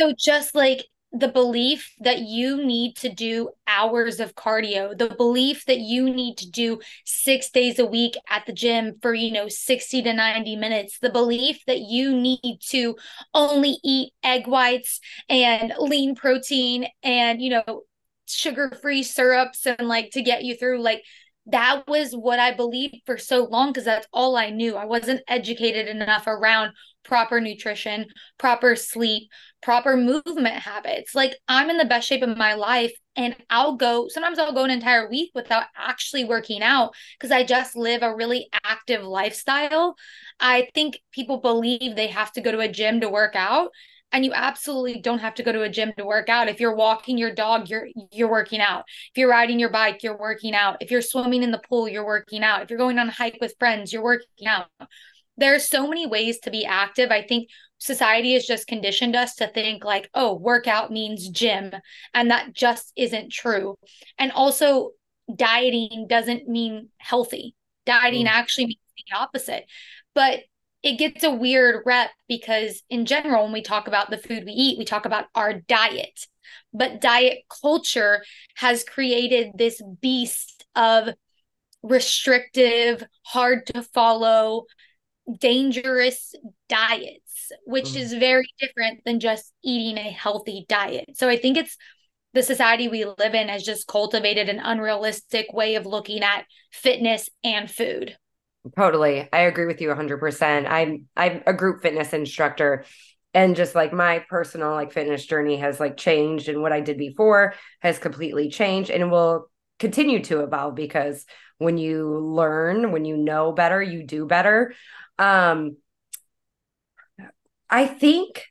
So, 0.00 0.14
just 0.18 0.54
like 0.54 0.86
the 1.12 1.28
belief 1.28 1.92
that 2.00 2.20
you 2.20 2.64
need 2.64 2.96
to 2.96 3.12
do 3.12 3.50
hours 3.66 4.18
of 4.18 4.34
cardio, 4.34 4.96
the 4.96 5.10
belief 5.10 5.66
that 5.66 5.78
you 5.78 6.08
need 6.08 6.38
to 6.38 6.50
do 6.50 6.80
six 7.04 7.50
days 7.50 7.78
a 7.78 7.84
week 7.84 8.14
at 8.30 8.46
the 8.46 8.52
gym 8.52 8.96
for, 9.02 9.12
you 9.12 9.30
know, 9.30 9.48
60 9.48 10.02
to 10.02 10.12
90 10.12 10.56
minutes, 10.56 10.98
the 10.98 11.10
belief 11.10 11.60
that 11.66 11.80
you 11.80 12.16
need 12.18 12.58
to 12.68 12.96
only 13.34 13.78
eat 13.84 14.12
egg 14.24 14.46
whites 14.46 15.00
and 15.28 15.74
lean 15.78 16.14
protein 16.14 16.86
and, 17.02 17.42
you 17.42 17.50
know, 17.50 17.82
sugar 18.26 18.70
free 18.80 19.02
syrups 19.02 19.66
and 19.66 19.86
like 19.88 20.10
to 20.12 20.22
get 20.22 20.44
you 20.44 20.56
through 20.56 20.80
like 20.80 21.02
that 21.46 21.84
was 21.88 22.12
what 22.12 22.38
I 22.38 22.54
believed 22.54 22.96
for 23.04 23.18
so 23.18 23.44
long 23.44 23.70
because 23.70 23.84
that's 23.84 24.06
all 24.12 24.36
I 24.36 24.50
knew. 24.50 24.76
I 24.76 24.84
wasn't 24.84 25.22
educated 25.26 25.88
enough 25.88 26.26
around 26.26 26.72
proper 27.04 27.40
nutrition, 27.40 28.06
proper 28.38 28.76
sleep, 28.76 29.28
proper 29.60 29.96
movement 29.96 30.56
habits. 30.56 31.14
Like 31.14 31.34
I'm 31.48 31.68
in 31.68 31.78
the 31.78 31.84
best 31.84 32.06
shape 32.06 32.22
of 32.22 32.36
my 32.36 32.54
life 32.54 32.92
and 33.16 33.34
I'll 33.50 33.76
go 33.76 34.06
sometimes 34.08 34.38
I'll 34.38 34.54
go 34.54 34.64
an 34.64 34.70
entire 34.70 35.08
week 35.08 35.32
without 35.34 35.64
actually 35.76 36.24
working 36.24 36.62
out 36.62 36.94
because 37.18 37.32
I 37.32 37.44
just 37.44 37.76
live 37.76 38.02
a 38.02 38.14
really 38.14 38.48
active 38.64 39.02
lifestyle. 39.02 39.96
I 40.38 40.68
think 40.74 41.00
people 41.10 41.40
believe 41.40 41.96
they 41.96 42.08
have 42.08 42.32
to 42.32 42.40
go 42.40 42.52
to 42.52 42.60
a 42.60 42.68
gym 42.68 43.00
to 43.00 43.08
work 43.08 43.34
out. 43.34 43.70
And 44.12 44.24
you 44.24 44.32
absolutely 44.32 45.00
don't 45.00 45.20
have 45.20 45.34
to 45.34 45.42
go 45.42 45.52
to 45.52 45.62
a 45.62 45.68
gym 45.68 45.92
to 45.96 46.04
work 46.04 46.28
out. 46.28 46.48
If 46.48 46.60
you're 46.60 46.74
walking 46.74 47.18
your 47.18 47.34
dog 47.34 47.68
you're 47.68 47.88
you're 48.10 48.30
working 48.30 48.60
out. 48.60 48.84
If 49.10 49.18
you're 49.18 49.30
riding 49.30 49.58
your 49.58 49.70
bike 49.70 50.02
you're 50.02 50.18
working 50.18 50.54
out. 50.54 50.76
If 50.80 50.90
you're 50.90 51.02
swimming 51.02 51.42
in 51.42 51.50
the 51.50 51.62
pool 51.68 51.88
you're 51.88 52.06
working 52.06 52.42
out. 52.42 52.62
If 52.62 52.70
you're 52.70 52.78
going 52.78 52.98
on 52.98 53.08
a 53.08 53.12
hike 53.12 53.38
with 53.40 53.54
friends 53.58 53.92
you're 53.92 54.02
working 54.02 54.46
out. 54.46 54.66
There 55.36 55.54
are 55.54 55.60
so 55.60 55.88
many 55.88 56.06
ways 56.06 56.38
to 56.40 56.50
be 56.50 56.64
active. 56.64 57.10
I 57.10 57.22
think 57.22 57.48
society 57.78 58.34
has 58.34 58.46
just 58.46 58.68
conditioned 58.68 59.16
us 59.16 59.34
to 59.36 59.48
think 59.48 59.84
like 59.84 60.08
oh 60.14 60.34
workout 60.34 60.90
means 60.90 61.28
gym. 61.28 61.72
And 62.14 62.30
that 62.30 62.52
just 62.52 62.92
isn't 62.96 63.32
true. 63.32 63.76
And 64.18 64.30
also 64.32 64.90
dieting 65.34 66.06
doesn't 66.08 66.48
mean 66.48 66.88
healthy. 66.98 67.54
Dieting 67.86 68.26
mm. 68.26 68.30
actually 68.30 68.66
means 68.66 68.78
the 68.96 69.16
opposite. 69.16 69.64
But 70.14 70.40
it 70.82 70.98
gets 70.98 71.22
a 71.22 71.30
weird 71.30 71.82
rep 71.86 72.10
because 72.28 72.82
in 72.90 73.06
general 73.06 73.44
when 73.44 73.52
we 73.52 73.62
talk 73.62 73.86
about 73.86 74.10
the 74.10 74.18
food 74.18 74.44
we 74.44 74.52
eat 74.52 74.78
we 74.78 74.84
talk 74.84 75.06
about 75.06 75.26
our 75.34 75.54
diet. 75.54 76.26
But 76.74 77.00
diet 77.00 77.40
culture 77.62 78.24
has 78.56 78.84
created 78.84 79.52
this 79.54 79.80
beast 80.00 80.64
of 80.74 81.10
restrictive 81.82 83.04
hard 83.22 83.66
to 83.66 83.82
follow 83.82 84.64
dangerous 85.38 86.34
diets 86.68 87.52
which 87.64 87.90
mm. 87.90 87.96
is 87.96 88.12
very 88.14 88.46
different 88.58 89.00
than 89.04 89.20
just 89.20 89.52
eating 89.62 89.98
a 89.98 90.10
healthy 90.10 90.64
diet. 90.68 91.10
So 91.14 91.28
i 91.28 91.36
think 91.36 91.56
it's 91.56 91.76
the 92.34 92.42
society 92.42 92.88
we 92.88 93.04
live 93.04 93.34
in 93.34 93.48
has 93.48 93.62
just 93.62 93.86
cultivated 93.86 94.48
an 94.48 94.58
unrealistic 94.58 95.52
way 95.52 95.74
of 95.74 95.84
looking 95.84 96.22
at 96.22 96.46
fitness 96.70 97.28
and 97.44 97.70
food 97.70 98.16
Totally. 98.76 99.28
I 99.32 99.40
agree 99.40 99.66
with 99.66 99.80
you 99.80 99.88
100%. 99.88 100.66
I'm 100.68 101.08
I'm 101.16 101.42
a 101.46 101.52
group 101.52 101.82
fitness 101.82 102.12
instructor 102.12 102.84
and 103.34 103.56
just 103.56 103.74
like 103.74 103.92
my 103.92 104.20
personal 104.28 104.70
like 104.72 104.92
fitness 104.92 105.26
journey 105.26 105.56
has 105.56 105.80
like 105.80 105.96
changed 105.96 106.48
and 106.48 106.62
what 106.62 106.72
I 106.72 106.80
did 106.80 106.96
before 106.96 107.54
has 107.80 107.98
completely 107.98 108.50
changed 108.50 108.90
and 108.90 109.10
will 109.10 109.50
continue 109.80 110.22
to 110.24 110.40
evolve 110.42 110.76
because 110.76 111.24
when 111.58 111.76
you 111.76 112.08
learn, 112.18 112.92
when 112.92 113.04
you 113.04 113.16
know 113.16 113.50
better, 113.52 113.82
you 113.82 114.06
do 114.06 114.26
better. 114.26 114.74
Um 115.18 115.76
I 117.70 117.86
think 117.86 118.44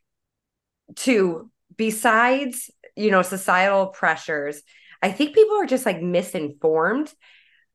too 0.96 1.50
besides, 1.78 2.70
you 2.96 3.12
know, 3.12 3.22
societal 3.22 3.88
pressures, 3.88 4.62
I 5.02 5.12
think 5.12 5.34
people 5.34 5.58
are 5.58 5.66
just 5.66 5.86
like 5.86 6.02
misinformed 6.02 7.12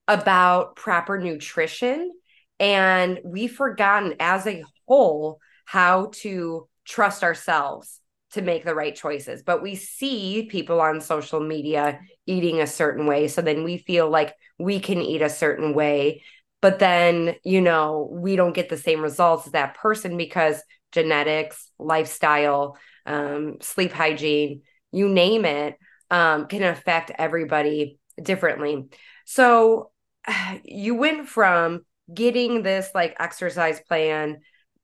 about 0.08 0.76
proper 0.76 1.18
nutrition 1.18 2.12
and 2.58 3.20
we've 3.24 3.54
forgotten 3.54 4.14
as 4.20 4.46
a 4.46 4.64
whole 4.86 5.38
how 5.64 6.10
to 6.14 6.68
trust 6.84 7.22
ourselves 7.22 8.00
to 8.32 8.42
make 8.42 8.64
the 8.64 8.74
right 8.74 8.94
choices. 8.94 9.42
But 9.42 9.62
we 9.62 9.74
see 9.74 10.46
people 10.50 10.80
on 10.80 11.00
social 11.00 11.40
media 11.40 12.00
eating 12.26 12.60
a 12.60 12.66
certain 12.66 13.06
way. 13.06 13.28
So 13.28 13.42
then 13.42 13.64
we 13.64 13.78
feel 13.78 14.08
like 14.08 14.34
we 14.58 14.80
can 14.80 15.00
eat 15.00 15.22
a 15.22 15.28
certain 15.28 15.74
way. 15.74 16.22
But 16.60 16.78
then, 16.78 17.36
you 17.44 17.60
know, 17.60 18.08
we 18.10 18.36
don't 18.36 18.54
get 18.54 18.68
the 18.68 18.76
same 18.76 19.00
results 19.00 19.46
as 19.46 19.52
that 19.52 19.74
person 19.74 20.16
because 20.16 20.60
genetics, 20.92 21.70
lifestyle, 21.78 22.76
um, 23.04 23.56
sleep 23.60 23.92
hygiene, 23.92 24.62
you 24.92 25.08
name 25.08 25.44
it, 25.44 25.76
um, 26.10 26.46
can 26.46 26.62
affect 26.62 27.12
everybody 27.16 27.98
differently. 28.20 28.86
So 29.24 29.90
you 30.64 30.94
went 30.94 31.28
from 31.28 31.84
getting 32.12 32.62
this 32.62 32.90
like 32.94 33.16
exercise 33.18 33.80
plan 33.80 34.38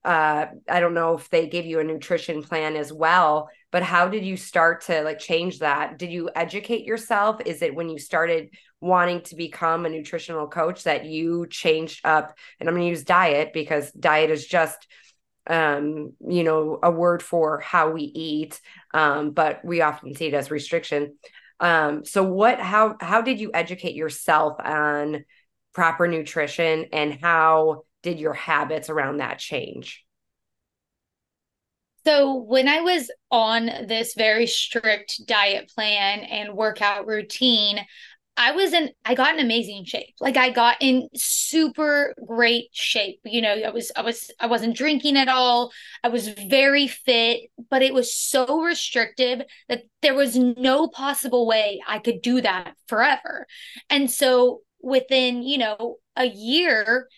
uh 0.05 0.47
i 0.69 0.81
don't 0.81 0.95
know 0.95 1.17
if 1.17 1.31
they 1.31 1.47
gave 1.47 1.65
you 1.65 1.79
a 1.79 1.85
nutrition 1.85 2.43
plan 2.43 2.75
as 2.77 2.93
well 2.93 3.49
but 3.73 3.83
how 3.83 4.07
did 4.07 4.25
you 4.25 4.37
start 4.37 4.83
to 4.83 5.03
like 5.03 5.19
change 5.19 5.61
that? 5.61 5.99
Did 5.99 6.13
you 6.13 6.29
educate 6.37 6.85
yourself? 6.85 7.41
Is 7.47 7.63
it 7.63 7.75
when 7.75 7.89
you 7.89 7.99
started 7.99 8.51
wanting 8.83 9.23
to 9.23 9.35
become 9.35 9.87
a 9.87 9.89
nutritional 9.89 10.47
coach 10.47 10.85
that 10.85 11.07
you 11.07 11.47
changed 11.49 12.05
up 12.05 12.37
and 12.59 12.69
i'm 12.69 12.75
going 12.75 12.85
to 12.85 12.91
use 12.91 13.05
diet 13.05 13.53
because 13.53 13.93
diet 13.93 14.29
is 14.29 14.45
just 14.45 14.89
um 15.47 16.13
you 16.29 16.43
know 16.43 16.81
a 16.83 16.91
word 16.91 17.23
for 17.23 17.61
how 17.61 17.91
we 17.93 18.03
eat 18.03 18.61
um 18.93 19.31
but 19.31 19.65
we 19.65 19.81
often 19.81 20.15
see 20.15 20.27
it 20.27 20.35
as 20.35 20.51
restriction. 20.51 21.17
Um 21.61 22.05
so 22.05 22.23
what 22.25 22.61
how 22.61 22.97
how 23.01 23.23
did 23.23 23.41
you 23.41 23.53
educate 23.55 23.95
yourself 23.95 24.57
on 24.59 25.25
proper 25.73 26.07
nutrition 26.07 26.87
and 26.93 27.19
how 27.21 27.85
did 28.03 28.19
your 28.19 28.35
habits 28.35 28.91
around 28.91 29.19
that 29.19 29.39
change? 29.39 30.05
So, 32.05 32.35
when 32.35 32.67
I 32.67 32.81
was 32.81 33.11
on 33.31 33.67
this 33.87 34.15
very 34.15 34.49
strict 34.49 35.25
diet 35.25 35.71
plan 35.73 36.21
and 36.21 36.55
workout 36.55 37.07
routine, 37.07 37.87
I 38.37 38.53
was 38.53 38.73
in 38.73 38.91
I 39.05 39.15
got 39.15 39.35
in 39.35 39.45
amazing 39.45 39.85
shape. 39.85 40.15
Like 40.19 40.37
I 40.37 40.51
got 40.51 40.79
in 40.81 41.09
super 41.15 42.15
great 42.27 42.69
shape. 42.73 43.21
You 43.25 43.43
know, 43.43 43.53
I 43.53 43.71
was 43.71 43.93
I 43.95 44.03
was 44.03 44.31
I 44.41 44.47
wasn't 44.47 44.77
drinking 44.77 45.17
at 45.17 45.29
all. 45.29 45.71
I 46.03 46.09
was 46.09 46.29
very 46.29 46.89
fit, 46.89 47.51
but 47.71 47.83
it 47.83 47.93
was 47.93 48.15
so 48.15 48.63
restrictive 48.63 49.43
that 49.69 49.83
there 50.01 50.15
was 50.15 50.37
no 50.37 50.89
possible 50.89 51.47
way 51.47 51.81
I 51.87 51.99
could 51.99 52.23
do 52.23 52.41
that 52.41 52.75
forever. 52.89 53.47
And 53.91 54.11
so 54.11 54.63
within, 54.83 55.43
you 55.43 55.59
know, 55.59 55.97
a 56.17 56.27
year, 56.27 57.09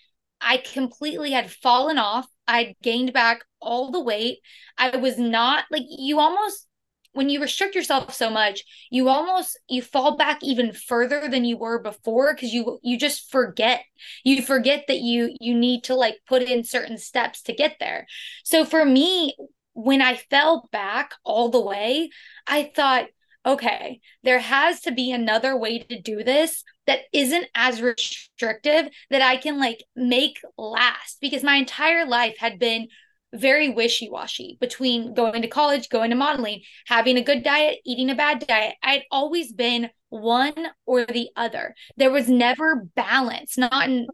I 0.40 0.58
completely 0.58 1.32
had 1.32 1.50
fallen 1.50 1.98
off. 1.98 2.26
I'd 2.46 2.76
gained 2.82 3.12
back 3.12 3.42
all 3.60 3.90
the 3.90 4.02
weight. 4.02 4.38
I 4.76 4.96
was 4.96 5.18
not 5.18 5.64
like 5.70 5.84
you 5.88 6.20
almost 6.20 6.66
when 7.14 7.28
you 7.28 7.40
restrict 7.40 7.76
yourself 7.76 8.12
so 8.12 8.28
much, 8.28 8.64
you 8.90 9.08
almost 9.08 9.58
you 9.68 9.80
fall 9.80 10.16
back 10.16 10.42
even 10.42 10.72
further 10.72 11.28
than 11.28 11.44
you 11.44 11.56
were 11.56 11.80
before 11.80 12.34
because 12.34 12.52
you 12.52 12.78
you 12.82 12.98
just 12.98 13.30
forget. 13.30 13.82
You 14.24 14.42
forget 14.42 14.84
that 14.88 14.98
you 15.00 15.34
you 15.40 15.54
need 15.54 15.84
to 15.84 15.94
like 15.94 16.16
put 16.26 16.42
in 16.42 16.64
certain 16.64 16.98
steps 16.98 17.42
to 17.42 17.54
get 17.54 17.76
there. 17.78 18.06
So 18.44 18.64
for 18.64 18.84
me, 18.84 19.34
when 19.74 20.02
I 20.02 20.16
fell 20.16 20.68
back 20.72 21.14
all 21.24 21.48
the 21.50 21.60
way, 21.60 22.10
I 22.46 22.70
thought, 22.74 23.06
okay, 23.46 24.00
there 24.22 24.38
has 24.38 24.80
to 24.82 24.92
be 24.92 25.12
another 25.12 25.56
way 25.56 25.78
to 25.78 26.00
do 26.00 26.24
this 26.24 26.64
that 26.86 27.00
isn't 27.12 27.46
as 27.54 27.82
restrictive 27.82 28.88
that 29.10 29.22
I 29.22 29.36
can 29.36 29.58
like 29.58 29.84
make 29.94 30.40
last 30.56 31.18
because 31.20 31.42
my 31.42 31.56
entire 31.56 32.06
life 32.06 32.36
had 32.38 32.58
been 32.58 32.88
very 33.34 33.68
wishy 33.68 34.08
washy 34.08 34.56
between 34.60 35.12
going 35.12 35.42
to 35.42 35.48
college, 35.48 35.88
going 35.88 36.10
to 36.10 36.16
modeling, 36.16 36.62
having 36.86 37.16
a 37.16 37.24
good 37.24 37.42
diet, 37.42 37.80
eating 37.84 38.10
a 38.10 38.14
bad 38.14 38.46
diet. 38.46 38.76
I'd 38.82 39.04
always 39.10 39.52
been 39.52 39.90
one 40.08 40.68
or 40.86 41.04
the 41.04 41.30
other. 41.34 41.74
There 41.96 42.12
was 42.12 42.28
never 42.28 42.86
balance, 42.94 43.58
not 43.58 43.88
in 43.88 44.06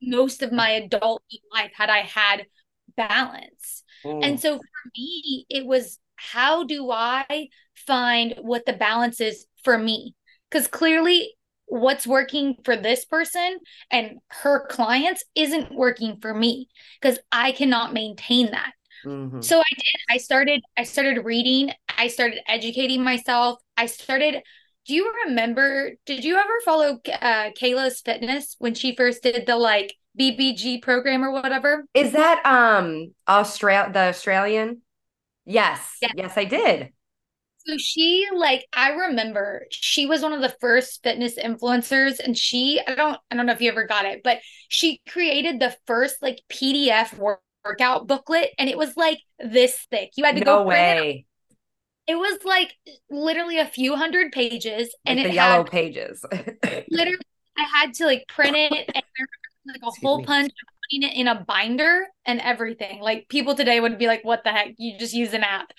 most 0.00 0.42
of 0.42 0.52
my 0.52 0.70
adult 0.70 1.22
life 1.52 1.72
had 1.74 1.90
I 1.90 2.00
had 2.00 2.46
balance. 2.96 3.82
Mm. 4.04 4.24
And 4.24 4.40
so 4.40 4.58
for 4.58 4.90
me, 4.96 5.46
it 5.48 5.66
was 5.66 5.98
how 6.16 6.64
do 6.64 6.90
I 6.90 7.48
find 7.86 8.34
what 8.40 8.66
the 8.66 8.72
balance 8.72 9.20
is 9.20 9.46
for 9.62 9.78
me? 9.78 10.14
Because 10.50 10.66
clearly, 10.66 11.34
what's 11.66 12.06
working 12.06 12.56
for 12.64 12.76
this 12.76 13.04
person 13.04 13.58
and 13.90 14.18
her 14.28 14.66
clients 14.66 15.24
isn't 15.34 15.74
working 15.74 16.18
for 16.20 16.34
me 16.34 16.68
because 17.00 17.18
I 17.32 17.52
cannot 17.52 17.92
maintain 17.92 18.50
that. 18.50 18.72
Mm-hmm. 19.04 19.40
So 19.40 19.58
I 19.58 19.74
did. 19.74 20.00
I 20.08 20.16
started. 20.18 20.62
I 20.76 20.84
started 20.84 21.24
reading. 21.24 21.72
I 21.96 22.08
started 22.08 22.40
educating 22.48 23.02
myself. 23.02 23.58
I 23.76 23.86
started. 23.86 24.42
Do 24.86 24.94
you 24.94 25.12
remember? 25.26 25.92
Did 26.06 26.24
you 26.24 26.36
ever 26.36 26.60
follow 26.64 27.00
uh, 27.20 27.50
Kayla 27.60 27.90
Itsines 27.90 28.56
when 28.58 28.74
she 28.74 28.94
first 28.94 29.22
did 29.22 29.46
the 29.46 29.56
like 29.56 29.94
BBG 30.18 30.80
program 30.80 31.24
or 31.24 31.32
whatever? 31.32 31.84
Is 31.92 32.12
that 32.12 32.44
um 32.46 33.12
Australia 33.28 33.90
the 33.92 34.00
Australian? 34.00 34.82
Yes. 35.46 35.80
Yes, 36.00 36.12
yes 36.16 36.36
I 36.36 36.44
did. 36.44 36.92
So 37.66 37.78
she 37.78 38.26
like 38.34 38.66
I 38.72 38.90
remember 38.90 39.66
she 39.70 40.06
was 40.06 40.20
one 40.22 40.32
of 40.34 40.42
the 40.42 40.54
first 40.60 41.02
fitness 41.02 41.38
influencers 41.38 42.18
and 42.20 42.36
she 42.36 42.80
I 42.86 42.94
don't 42.94 43.18
I 43.30 43.36
don't 43.36 43.46
know 43.46 43.52
if 43.54 43.60
you 43.62 43.70
ever 43.70 43.86
got 43.86 44.04
it, 44.04 44.22
but 44.22 44.40
she 44.68 45.00
created 45.08 45.60
the 45.60 45.74
first 45.86 46.16
like 46.22 46.40
PDF 46.50 47.14
workout 47.64 48.06
booklet 48.06 48.50
and 48.58 48.68
it 48.68 48.76
was 48.76 48.96
like 48.96 49.18
this 49.38 49.86
thick. 49.90 50.10
You 50.16 50.24
had 50.24 50.36
to 50.36 50.42
no 50.44 50.44
go 50.44 50.62
way. 50.62 51.26
It. 52.06 52.12
it. 52.12 52.16
was 52.16 52.38
like 52.44 52.74
literally 53.10 53.58
a 53.58 53.66
few 53.66 53.96
hundred 53.96 54.32
pages 54.32 54.94
like 55.06 55.18
and 55.18 55.24
the 55.24 55.30
yellow 55.30 55.64
had, 55.64 55.70
pages. 55.70 56.24
literally 56.90 57.18
I 57.56 57.64
had 57.64 57.94
to 57.94 58.06
like 58.06 58.26
print 58.28 58.56
it 58.56 58.90
and 58.94 59.04
like 59.66 59.82
a 59.82 59.88
Excuse 59.88 60.00
hole 60.02 60.18
me. 60.18 60.24
punch 60.24 60.52
putting 60.90 61.08
it 61.08 61.16
in 61.16 61.28
a 61.28 61.44
binder 61.44 62.06
and 62.24 62.40
everything. 62.40 63.00
Like 63.00 63.28
people 63.28 63.54
today 63.54 63.80
would 63.80 63.98
be 63.98 64.06
like, 64.06 64.24
what 64.24 64.44
the 64.44 64.50
heck? 64.50 64.74
You 64.78 64.98
just 64.98 65.14
use 65.14 65.32
an 65.32 65.44
app. 65.44 65.72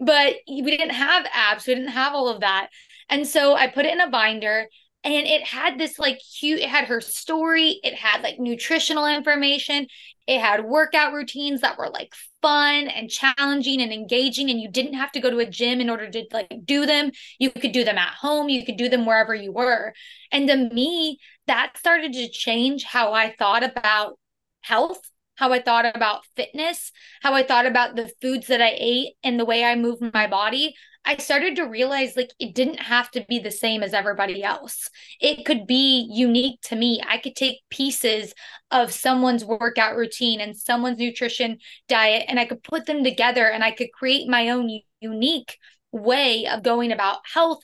But 0.00 0.36
we 0.48 0.62
didn't 0.62 0.90
have 0.90 1.26
apps, 1.26 1.66
we 1.66 1.74
didn't 1.74 1.90
have 1.90 2.14
all 2.14 2.28
of 2.28 2.40
that. 2.40 2.68
And 3.08 3.26
so 3.26 3.54
I 3.54 3.68
put 3.68 3.86
it 3.86 3.92
in 3.92 4.00
a 4.00 4.10
binder 4.10 4.66
and 5.04 5.26
it 5.26 5.42
had 5.42 5.78
this 5.78 5.98
like 5.98 6.18
cute, 6.40 6.60
it 6.60 6.68
had 6.68 6.86
her 6.86 7.00
story, 7.00 7.78
it 7.82 7.94
had 7.94 8.22
like 8.22 8.38
nutritional 8.38 9.06
information, 9.06 9.86
it 10.26 10.40
had 10.40 10.64
workout 10.64 11.12
routines 11.12 11.60
that 11.60 11.78
were 11.78 11.90
like 11.90 12.14
fun 12.40 12.88
and 12.88 13.10
challenging 13.10 13.80
and 13.80 13.92
engaging 13.92 14.50
and 14.50 14.60
you 14.60 14.70
didn't 14.70 14.94
have 14.94 15.12
to 15.12 15.20
go 15.20 15.30
to 15.30 15.38
a 15.38 15.46
gym 15.46 15.80
in 15.80 15.90
order 15.90 16.10
to 16.10 16.24
like 16.32 16.52
do 16.64 16.86
them 16.86 17.10
you 17.38 17.50
could 17.50 17.72
do 17.72 17.84
them 17.84 17.96
at 17.96 18.14
home 18.14 18.48
you 18.48 18.64
could 18.64 18.76
do 18.76 18.88
them 18.88 19.06
wherever 19.06 19.34
you 19.34 19.52
were 19.52 19.94
and 20.30 20.48
to 20.48 20.56
me 20.56 21.18
that 21.46 21.76
started 21.76 22.12
to 22.12 22.28
change 22.28 22.84
how 22.84 23.12
i 23.12 23.34
thought 23.38 23.62
about 23.62 24.18
health 24.64 25.00
how 25.36 25.52
I 25.52 25.60
thought 25.60 25.84
about 25.94 26.24
fitness, 26.36 26.92
how 27.20 27.34
I 27.34 27.42
thought 27.42 27.66
about 27.66 27.96
the 27.96 28.10
foods 28.20 28.46
that 28.48 28.60
I 28.60 28.76
ate 28.78 29.14
and 29.22 29.38
the 29.38 29.44
way 29.44 29.64
I 29.64 29.74
moved 29.74 30.02
my 30.14 30.26
body. 30.26 30.74
I 31.04 31.18
started 31.18 31.56
to 31.56 31.64
realize 31.64 32.16
like 32.16 32.30
it 32.38 32.54
didn't 32.54 32.80
have 32.80 33.10
to 33.10 33.26
be 33.28 33.38
the 33.38 33.50
same 33.50 33.82
as 33.82 33.92
everybody 33.92 34.42
else. 34.42 34.88
It 35.20 35.44
could 35.44 35.66
be 35.66 36.08
unique 36.10 36.60
to 36.62 36.76
me. 36.76 37.02
I 37.06 37.18
could 37.18 37.36
take 37.36 37.58
pieces 37.68 38.32
of 38.70 38.90
someone's 38.90 39.44
workout 39.44 39.96
routine 39.96 40.40
and 40.40 40.56
someone's 40.56 40.98
nutrition 40.98 41.58
diet 41.88 42.24
and 42.28 42.40
I 42.40 42.46
could 42.46 42.62
put 42.62 42.86
them 42.86 43.04
together 43.04 43.46
and 43.46 43.62
I 43.62 43.72
could 43.72 43.92
create 43.92 44.28
my 44.28 44.48
own 44.48 44.70
unique 45.00 45.58
way 45.92 46.46
of 46.46 46.62
going 46.62 46.90
about 46.90 47.18
health, 47.30 47.60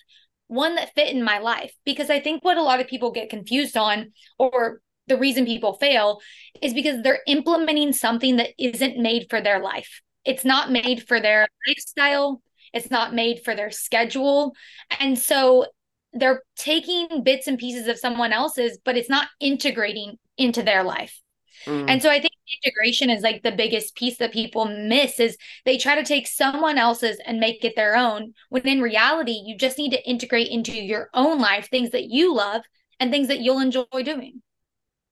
one 0.49 0.75
that 0.75 0.95
fit 0.95 1.09
in 1.09 1.23
my 1.23 1.39
life. 1.39 1.73
Because 1.87 2.11
I 2.11 2.21
think 2.21 2.45
what 2.45 2.59
a 2.59 2.63
lot 2.63 2.81
of 2.81 2.89
people 2.89 3.11
get 3.11 3.31
confused 3.31 3.77
on 3.77 4.13
or 4.39 4.83
the 5.11 5.19
reason 5.19 5.45
people 5.45 5.75
fail 5.75 6.21
is 6.63 6.73
because 6.73 7.03
they're 7.03 7.21
implementing 7.27 7.93
something 7.93 8.37
that 8.37 8.55
isn't 8.59 8.97
made 8.97 9.27
for 9.29 9.43
their 9.43 9.61
life. 9.61 10.01
It's 10.25 10.45
not 10.45 10.71
made 10.71 11.07
for 11.07 11.21
their 11.21 11.47
lifestyle 11.69 12.41
it's 12.73 12.91
not 12.91 13.15
made 13.15 13.43
for 13.45 13.55
their 13.55 13.71
schedule. 13.71 14.55
And 14.99 15.19
so 15.19 15.67
they're 16.13 16.43
taking 16.57 17.23
bits 17.23 17.47
and 17.47 17.59
pieces 17.59 17.89
of 17.89 17.99
someone 17.99 18.33
else's, 18.33 18.79
but 18.85 18.97
it's 18.97 19.11
not 19.11 19.29
integrating 19.39 20.19
into 20.37 20.63
their 20.63 20.83
life. 20.83 21.21
Mm. 21.67 21.89
And 21.89 22.03
so 22.03 22.11
I 22.11 22.21
think 22.21 22.33
integration 22.65 23.11
is 23.11 23.23
like 23.23 23.43
the 23.43 23.53
biggest 23.53 23.95
piece 23.95 24.17
that 24.19 24.33
people 24.33 24.65
miss 24.65 25.21
is 25.21 25.37
they 25.65 25.77
try 25.77 25.95
to 25.95 26.05
take 26.05 26.27
someone 26.27 26.79
else's 26.79 27.19
and 27.25 27.39
make 27.39 27.65
it 27.65 27.77
their 27.77 27.97
own 27.97 28.33
when 28.49 28.67
in 28.67 28.81
reality 28.81 29.41
you 29.45 29.57
just 29.57 29.79
need 29.79 29.91
to 29.91 30.09
integrate 30.09 30.49
into 30.49 30.73
your 30.73 31.11
own 31.15 31.39
life 31.39 31.69
things 31.69 31.91
that 31.91 32.07
you 32.07 32.35
love 32.35 32.63
and 32.99 33.11
things 33.11 33.29
that 33.29 33.41
you'll 33.41 33.61
enjoy 33.61 33.85
doing. 34.03 34.43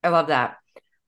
I 0.02 0.08
love 0.08 0.28
that. 0.28 0.56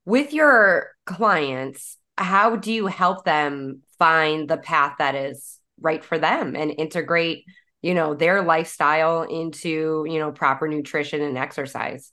With 0.05 0.33
your 0.33 0.91
clients, 1.07 1.97
how 2.17 2.57
do 2.57 2.73
you 2.73 2.87
help 2.87 3.25
them 3.25 3.83
find 3.99 4.49
the 4.49 4.57
path 4.57 4.97
that 4.99 5.15
is 5.15 5.59
right 5.81 6.05
for 6.05 6.19
them 6.19 6.57
and 6.57 6.75
integrate 6.77 7.45
you 7.83 7.95
know 7.95 8.15
their 8.15 8.43
lifestyle 8.43 9.23
into 9.23 10.05
you 10.09 10.19
know 10.19 10.33
proper 10.33 10.69
nutrition 10.69 11.23
and 11.23 11.39
exercise 11.39 12.13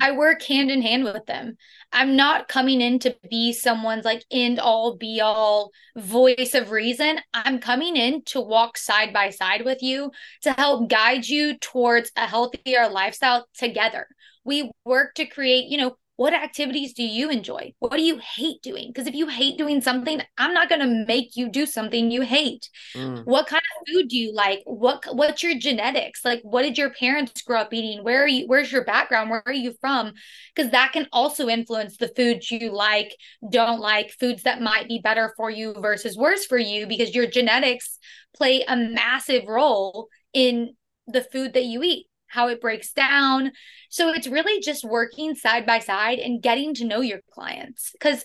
I 0.00 0.12
work 0.12 0.42
hand 0.42 0.70
in 0.70 0.82
hand 0.82 1.04
with 1.04 1.26
them. 1.26 1.56
I'm 1.92 2.14
not 2.16 2.48
coming 2.48 2.80
in 2.80 2.98
to 3.00 3.16
be 3.28 3.52
someone's 3.52 4.04
like 4.04 4.24
end 4.30 4.60
all 4.60 4.96
be 4.96 5.20
all 5.20 5.70
voice 5.96 6.54
of 6.54 6.70
reason. 6.70 7.18
I'm 7.34 7.58
coming 7.58 7.96
in 7.96 8.22
to 8.26 8.40
walk 8.40 8.78
side 8.78 9.12
by 9.12 9.30
side 9.30 9.64
with 9.64 9.82
you 9.82 10.12
to 10.42 10.52
help 10.52 10.88
guide 10.88 11.26
you 11.26 11.58
towards 11.58 12.12
a 12.16 12.26
healthier 12.26 12.88
lifestyle 12.88 13.48
together. 13.54 14.06
We 14.44 14.70
work 14.84 15.14
to 15.14 15.26
create, 15.26 15.66
you 15.68 15.78
know, 15.78 15.96
what 16.18 16.34
activities 16.34 16.94
do 16.94 17.04
you 17.04 17.30
enjoy? 17.30 17.72
What 17.78 17.92
do 17.92 18.02
you 18.02 18.18
hate 18.18 18.60
doing? 18.60 18.88
Because 18.88 19.06
if 19.06 19.14
you 19.14 19.28
hate 19.28 19.56
doing 19.56 19.80
something, 19.80 20.20
I'm 20.36 20.52
not 20.52 20.68
going 20.68 20.80
to 20.80 21.04
make 21.06 21.36
you 21.36 21.48
do 21.48 21.64
something 21.64 22.10
you 22.10 22.22
hate. 22.22 22.68
Mm. 22.96 23.24
What 23.24 23.46
kind 23.46 23.62
of 23.62 23.86
food 23.86 24.08
do 24.08 24.16
you 24.16 24.34
like? 24.34 24.60
What 24.64 25.04
what's 25.12 25.44
your 25.44 25.56
genetics? 25.56 26.24
Like 26.24 26.40
what 26.42 26.62
did 26.62 26.76
your 26.76 26.90
parents 26.90 27.40
grow 27.42 27.60
up 27.60 27.72
eating? 27.72 28.02
Where 28.02 28.24
are 28.24 28.26
you 28.26 28.48
where's 28.48 28.72
your 28.72 28.84
background? 28.84 29.30
Where 29.30 29.44
are 29.46 29.52
you 29.52 29.74
from? 29.80 30.12
Because 30.52 30.72
that 30.72 30.90
can 30.92 31.06
also 31.12 31.46
influence 31.48 31.98
the 31.98 32.08
foods 32.08 32.50
you 32.50 32.72
like, 32.72 33.14
don't 33.48 33.78
like, 33.78 34.10
foods 34.18 34.42
that 34.42 34.60
might 34.60 34.88
be 34.88 34.98
better 34.98 35.32
for 35.36 35.50
you 35.50 35.72
versus 35.80 36.18
worse 36.18 36.44
for 36.44 36.58
you 36.58 36.88
because 36.88 37.14
your 37.14 37.28
genetics 37.28 37.96
play 38.36 38.64
a 38.66 38.76
massive 38.76 39.44
role 39.46 40.08
in 40.34 40.74
the 41.06 41.22
food 41.22 41.52
that 41.52 41.64
you 41.64 41.84
eat 41.84 42.08
how 42.28 42.48
it 42.48 42.60
breaks 42.60 42.92
down. 42.92 43.52
So 43.90 44.12
it's 44.12 44.26
really 44.26 44.60
just 44.60 44.84
working 44.84 45.34
side 45.34 45.66
by 45.66 45.78
side 45.80 46.18
and 46.18 46.42
getting 46.42 46.74
to 46.74 46.84
know 46.84 47.00
your 47.00 47.20
clients 47.32 47.90
because 47.92 48.24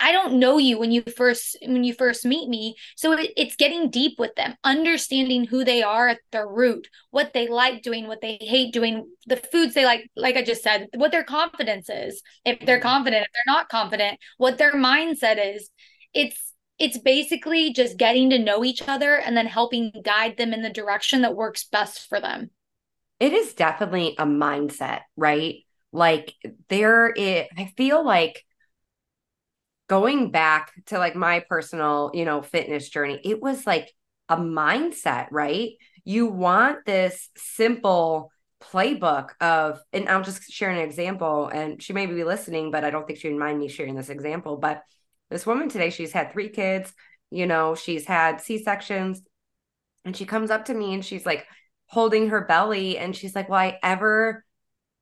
I 0.00 0.12
don't 0.12 0.34
know 0.34 0.58
you 0.58 0.78
when 0.78 0.90
you 0.90 1.02
first 1.02 1.56
when 1.62 1.84
you 1.84 1.94
first 1.94 2.24
meet 2.24 2.48
me. 2.48 2.74
So 2.96 3.12
it, 3.12 3.30
it's 3.36 3.56
getting 3.56 3.90
deep 3.90 4.18
with 4.18 4.34
them, 4.34 4.54
understanding 4.64 5.44
who 5.44 5.64
they 5.64 5.82
are 5.82 6.08
at 6.08 6.18
their 6.30 6.46
root, 6.46 6.88
what 7.10 7.32
they 7.32 7.48
like 7.48 7.82
doing, 7.82 8.06
what 8.06 8.20
they 8.20 8.38
hate 8.40 8.72
doing, 8.72 9.08
the 9.26 9.36
foods 9.36 9.74
they 9.74 9.84
like, 9.84 10.10
like 10.16 10.36
I 10.36 10.42
just 10.42 10.62
said, 10.62 10.88
what 10.94 11.12
their 11.12 11.24
confidence 11.24 11.88
is. 11.88 12.22
If 12.44 12.60
they're 12.60 12.78
mm-hmm. 12.78 12.88
confident, 12.88 13.26
if 13.26 13.32
they're 13.32 13.54
not 13.54 13.68
confident, 13.68 14.18
what 14.36 14.58
their 14.58 14.74
mindset 14.74 15.54
is. 15.54 15.70
It's 16.12 16.52
it's 16.78 16.98
basically 16.98 17.72
just 17.72 17.96
getting 17.96 18.30
to 18.30 18.38
know 18.38 18.64
each 18.64 18.82
other 18.86 19.14
and 19.14 19.36
then 19.36 19.46
helping 19.46 19.92
guide 20.04 20.36
them 20.36 20.52
in 20.52 20.62
the 20.62 20.70
direction 20.70 21.22
that 21.22 21.36
works 21.36 21.64
best 21.64 22.08
for 22.08 22.20
them 22.20 22.50
it 23.22 23.32
is 23.32 23.54
definitely 23.54 24.16
a 24.18 24.26
mindset, 24.26 25.02
right? 25.16 25.58
Like 25.92 26.34
there 26.68 27.14
it 27.16 27.48
I 27.56 27.66
feel 27.76 28.04
like 28.04 28.44
going 29.88 30.32
back 30.32 30.72
to 30.86 30.98
like 30.98 31.14
my 31.14 31.44
personal, 31.48 32.10
you 32.14 32.24
know, 32.24 32.42
fitness 32.42 32.88
journey, 32.88 33.20
it 33.22 33.40
was 33.40 33.64
like 33.64 33.92
a 34.28 34.36
mindset, 34.36 35.28
right? 35.30 35.70
You 36.04 36.26
want 36.26 36.84
this 36.84 37.28
simple 37.36 38.32
playbook 38.60 39.40
of, 39.40 39.80
and 39.92 40.08
I'll 40.08 40.24
just 40.24 40.50
share 40.50 40.70
an 40.70 40.78
example. 40.78 41.46
And 41.46 41.80
she 41.80 41.92
may 41.92 42.06
be 42.06 42.24
listening, 42.24 42.72
but 42.72 42.84
I 42.84 42.90
don't 42.90 43.06
think 43.06 43.20
she 43.20 43.28
would 43.28 43.38
mind 43.38 43.60
me 43.60 43.68
sharing 43.68 43.94
this 43.94 44.08
example. 44.08 44.56
But 44.56 44.82
this 45.30 45.46
woman 45.46 45.68
today, 45.68 45.90
she's 45.90 46.12
had 46.12 46.32
three 46.32 46.48
kids, 46.48 46.92
you 47.30 47.46
know, 47.46 47.76
she's 47.76 48.04
had 48.04 48.40
C 48.40 48.60
sections. 48.60 49.22
And 50.04 50.16
she 50.16 50.24
comes 50.24 50.50
up 50.50 50.64
to 50.64 50.74
me 50.74 50.92
and 50.94 51.04
she's 51.04 51.24
like, 51.24 51.46
holding 51.92 52.30
her 52.30 52.42
belly 52.46 52.98
and 52.98 53.14
she's 53.14 53.34
like, 53.34 53.48
"Will 53.48 53.56
I 53.56 53.78
ever 53.82 54.44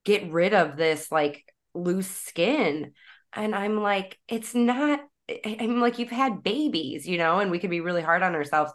get 0.04 0.30
rid 0.32 0.54
of 0.54 0.76
this 0.76 1.10
like 1.12 1.44
loose 1.74 2.10
skin?" 2.10 2.92
And 3.32 3.54
I'm 3.54 3.80
like, 3.80 4.18
"It's 4.28 4.54
not 4.54 5.00
I'm 5.44 5.80
like 5.80 5.98
you've 5.98 6.10
had 6.10 6.42
babies, 6.42 7.06
you 7.06 7.18
know, 7.18 7.38
and 7.40 7.50
we 7.50 7.58
can 7.60 7.70
be 7.70 7.80
really 7.80 8.02
hard 8.02 8.22
on 8.22 8.34
ourselves." 8.34 8.72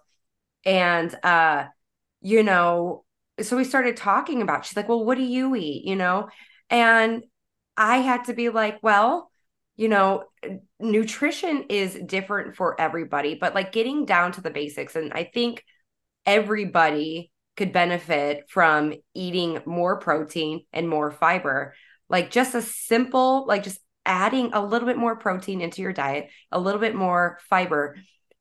And 0.66 1.14
uh 1.24 1.66
you 2.22 2.44
know, 2.44 3.06
so 3.42 3.58
we 3.58 3.64
started 3.66 3.98
talking 3.98 4.42
about 4.42 4.66
she's 4.66 4.78
like, 4.78 4.90
"Well, 4.90 5.06
what 5.06 5.18
do 5.18 5.24
you 5.24 5.56
eat?" 5.56 5.86
you 5.86 5.96
know? 5.96 6.30
And 6.70 7.24
I 7.78 7.98
had 7.98 8.26
to 8.26 8.34
be 8.34 8.50
like, 8.50 8.80
"Well, 8.84 9.32
you 9.78 9.90
know, 9.90 10.26
nutrition 10.80 11.66
is 11.70 12.00
different 12.06 12.56
for 12.56 12.80
everybody, 12.80 13.36
but 13.36 13.54
like 13.56 13.72
getting 13.72 14.06
down 14.06 14.32
to 14.34 14.42
the 14.42 14.52
basics 14.52 14.96
and 14.96 15.12
I 15.14 15.26
think 15.26 15.64
everybody 16.26 17.32
could 17.56 17.72
benefit 17.72 18.50
from 18.50 18.94
eating 19.14 19.62
more 19.66 20.00
protein 20.00 20.66
and 20.74 20.90
more 20.90 21.12
fiber. 21.12 21.74
Like 22.10 22.30
just 22.30 22.56
a 22.56 22.62
simple, 22.62 23.46
like 23.48 23.64
just 23.64 23.80
adding 24.06 24.52
a 24.54 24.64
little 24.64 24.88
bit 24.88 24.98
more 24.98 25.16
protein 25.16 25.62
into 25.62 25.82
your 25.82 25.94
diet, 25.94 26.30
a 26.52 26.60
little 26.60 26.80
bit 26.80 26.96
more 26.96 27.40
fiber. 27.50 27.98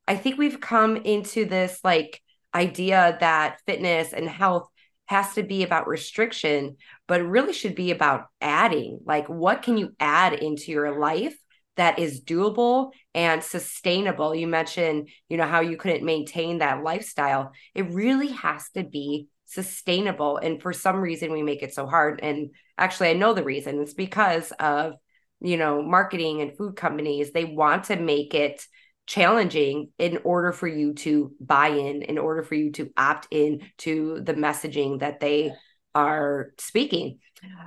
I 0.07 0.17
think 0.17 0.37
we've 0.37 0.61
come 0.61 0.97
into 0.97 1.47
this 1.47 1.81
like 1.83 2.21
idea 2.55 3.17
that 3.21 3.61
fitness 3.67 4.13
and 4.13 4.29
health 4.29 4.69
has 5.07 5.35
to 5.35 5.43
be 5.43 5.63
about 5.63 5.87
restriction, 5.87 6.77
but 7.07 7.23
really 7.23 7.53
should 7.53 7.75
be 7.75 7.91
about 7.91 8.27
adding. 8.41 9.01
Like, 9.05 9.29
what 9.29 9.63
can 9.63 9.77
you 9.77 9.95
add 10.01 10.33
into 10.33 10.73
your 10.73 10.99
life 10.99 11.37
that 11.77 11.99
is 11.99 12.23
doable 12.23 12.91
and 13.15 13.43
sustainable. 13.43 14.35
You 14.35 14.47
mentioned, 14.47 15.09
you 15.29 15.37
know, 15.37 15.47
how 15.47 15.61
you 15.61 15.77
couldn't 15.77 16.05
maintain 16.05 16.59
that 16.59 16.83
lifestyle. 16.83 17.53
It 17.75 17.91
really 17.91 18.29
has 18.29 18.69
to 18.71 18.85
be 18.85 19.29
sustainable. 19.47 20.39
And 20.39 20.61
for 20.61 20.73
some 20.73 21.01
reason, 21.01 21.33
we 21.33 21.43
make 21.43 21.63
it 21.63 21.75
so 21.75 21.87
hard. 21.87 22.21
And 22.23 22.51
actually, 22.79 23.11
I 23.11 23.15
know 23.15 23.35
the 23.35 23.45
reason 23.45 23.81
it's 23.81 23.95
because 23.95 24.53
of, 24.53 24.95
you 25.41 25.57
know, 25.57 25.83
marketing 25.83 26.41
and 26.41 26.57
food 26.57 26.77
companies. 26.77 27.33
They 27.33 27.45
want 27.45 27.85
to 27.85 27.97
make 27.97 28.35
it 28.35 28.65
challenging 29.07 29.91
in 29.99 30.19
order 30.25 30.53
for 30.53 30.67
you 30.67 30.95
to 30.95 31.33
buy 31.41 31.69
in, 31.69 32.03
in 32.03 32.19
order 32.19 32.43
for 32.43 32.55
you 32.55 32.73
to 32.73 32.91
opt 32.97 33.29
in 33.31 33.61
to 33.79 34.21
the 34.23 34.35
messaging 34.35 35.01
that 35.01 35.21
they 35.21 35.53
are 35.95 36.53
speaking. 36.59 37.19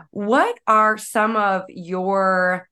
What 0.09 0.59
are 0.65 0.97
some 0.97 1.35
of 1.35 1.63
your 1.69 2.67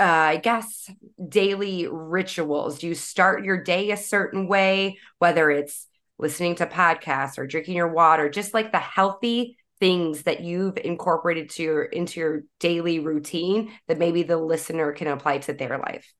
uh, 0.00 0.04
I 0.04 0.36
guess, 0.38 0.90
daily 1.28 1.86
rituals? 1.86 2.78
Do 2.78 2.88
you 2.88 2.94
start 2.94 3.44
your 3.44 3.62
day 3.62 3.90
a 3.90 3.96
certain 3.98 4.48
way, 4.48 4.98
whether 5.18 5.50
it's 5.50 5.86
listening 6.18 6.54
to 6.56 6.66
podcasts 6.66 7.38
or 7.38 7.46
drinking 7.46 7.76
your 7.76 7.92
water, 7.92 8.30
just 8.30 8.54
like 8.54 8.72
the 8.72 8.78
healthy 8.78 9.58
things 9.78 10.22
that 10.22 10.40
you've 10.40 10.78
incorporated 10.78 11.50
to 11.50 11.62
your 11.62 11.82
into 11.82 12.20
your 12.20 12.42
daily 12.60 12.98
routine 12.98 13.72
that 13.88 13.98
maybe 13.98 14.22
the 14.22 14.36
listener 14.36 14.92
can 14.92 15.06
apply 15.06 15.38
to 15.38 15.52
their 15.52 15.78
life? 15.78 16.12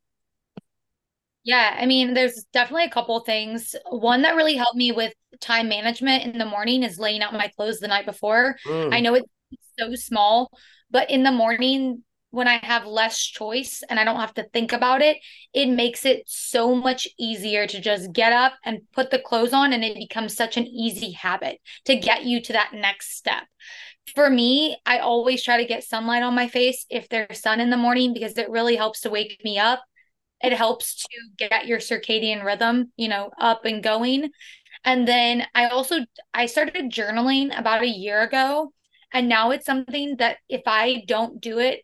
Yeah, 1.42 1.74
I 1.78 1.86
mean, 1.86 2.12
there's 2.12 2.44
definitely 2.52 2.84
a 2.84 2.90
couple 2.90 3.18
things. 3.20 3.74
One 3.88 4.22
that 4.22 4.36
really 4.36 4.56
helped 4.56 4.76
me 4.76 4.92
with 4.92 5.14
time 5.40 5.70
management 5.70 6.24
in 6.24 6.38
the 6.38 6.44
morning 6.44 6.82
is 6.82 6.98
laying 6.98 7.22
out 7.22 7.32
my 7.32 7.48
clothes 7.56 7.80
the 7.80 7.88
night 7.88 8.04
before. 8.04 8.56
Mm. 8.66 8.94
I 8.94 9.00
know 9.00 9.14
it's 9.14 9.26
so 9.78 9.94
small, 9.94 10.50
but 10.90 11.10
in 11.10 11.22
the 11.22 11.32
morning, 11.32 12.04
when 12.30 12.46
I 12.46 12.64
have 12.64 12.86
less 12.86 13.18
choice 13.18 13.82
and 13.88 13.98
I 13.98 14.04
don't 14.04 14.20
have 14.20 14.34
to 14.34 14.48
think 14.52 14.72
about 14.72 15.02
it, 15.02 15.18
it 15.52 15.66
makes 15.66 16.04
it 16.04 16.22
so 16.26 16.74
much 16.74 17.08
easier 17.18 17.66
to 17.66 17.80
just 17.80 18.12
get 18.12 18.32
up 18.32 18.54
and 18.64 18.80
put 18.92 19.10
the 19.10 19.18
clothes 19.18 19.52
on. 19.52 19.72
And 19.72 19.84
it 19.84 19.96
becomes 19.96 20.36
such 20.36 20.56
an 20.56 20.66
easy 20.66 21.12
habit 21.12 21.60
to 21.86 21.96
get 21.96 22.24
you 22.24 22.40
to 22.42 22.52
that 22.52 22.72
next 22.72 23.16
step. 23.16 23.44
For 24.14 24.30
me, 24.30 24.76
I 24.86 24.98
always 24.98 25.42
try 25.42 25.58
to 25.58 25.68
get 25.68 25.84
sunlight 25.84 26.22
on 26.22 26.34
my 26.34 26.48
face 26.48 26.86
if 26.88 27.08
there's 27.08 27.40
sun 27.40 27.60
in 27.60 27.70
the 27.70 27.76
morning 27.76 28.14
because 28.14 28.36
it 28.38 28.50
really 28.50 28.76
helps 28.76 29.00
to 29.02 29.10
wake 29.10 29.40
me 29.44 29.58
up. 29.58 29.82
It 30.42 30.52
helps 30.52 31.02
to 31.02 31.08
get 31.36 31.66
your 31.66 31.78
circadian 31.78 32.44
rhythm, 32.44 32.92
you 32.96 33.08
know, 33.08 33.30
up 33.38 33.64
and 33.64 33.82
going. 33.82 34.30
And 34.84 35.06
then 35.06 35.46
I 35.54 35.66
also 35.66 35.98
I 36.32 36.46
started 36.46 36.90
journaling 36.90 37.56
about 37.58 37.82
a 37.82 37.88
year 37.88 38.22
ago 38.22 38.72
and 39.12 39.28
now 39.28 39.50
it's 39.50 39.66
something 39.66 40.16
that 40.16 40.38
if 40.48 40.62
I 40.66 41.02
don't 41.06 41.40
do 41.40 41.58
it 41.58 41.82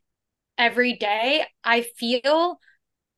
every 0.58 0.94
day, 0.94 1.44
I 1.64 1.82
feel 1.82 2.58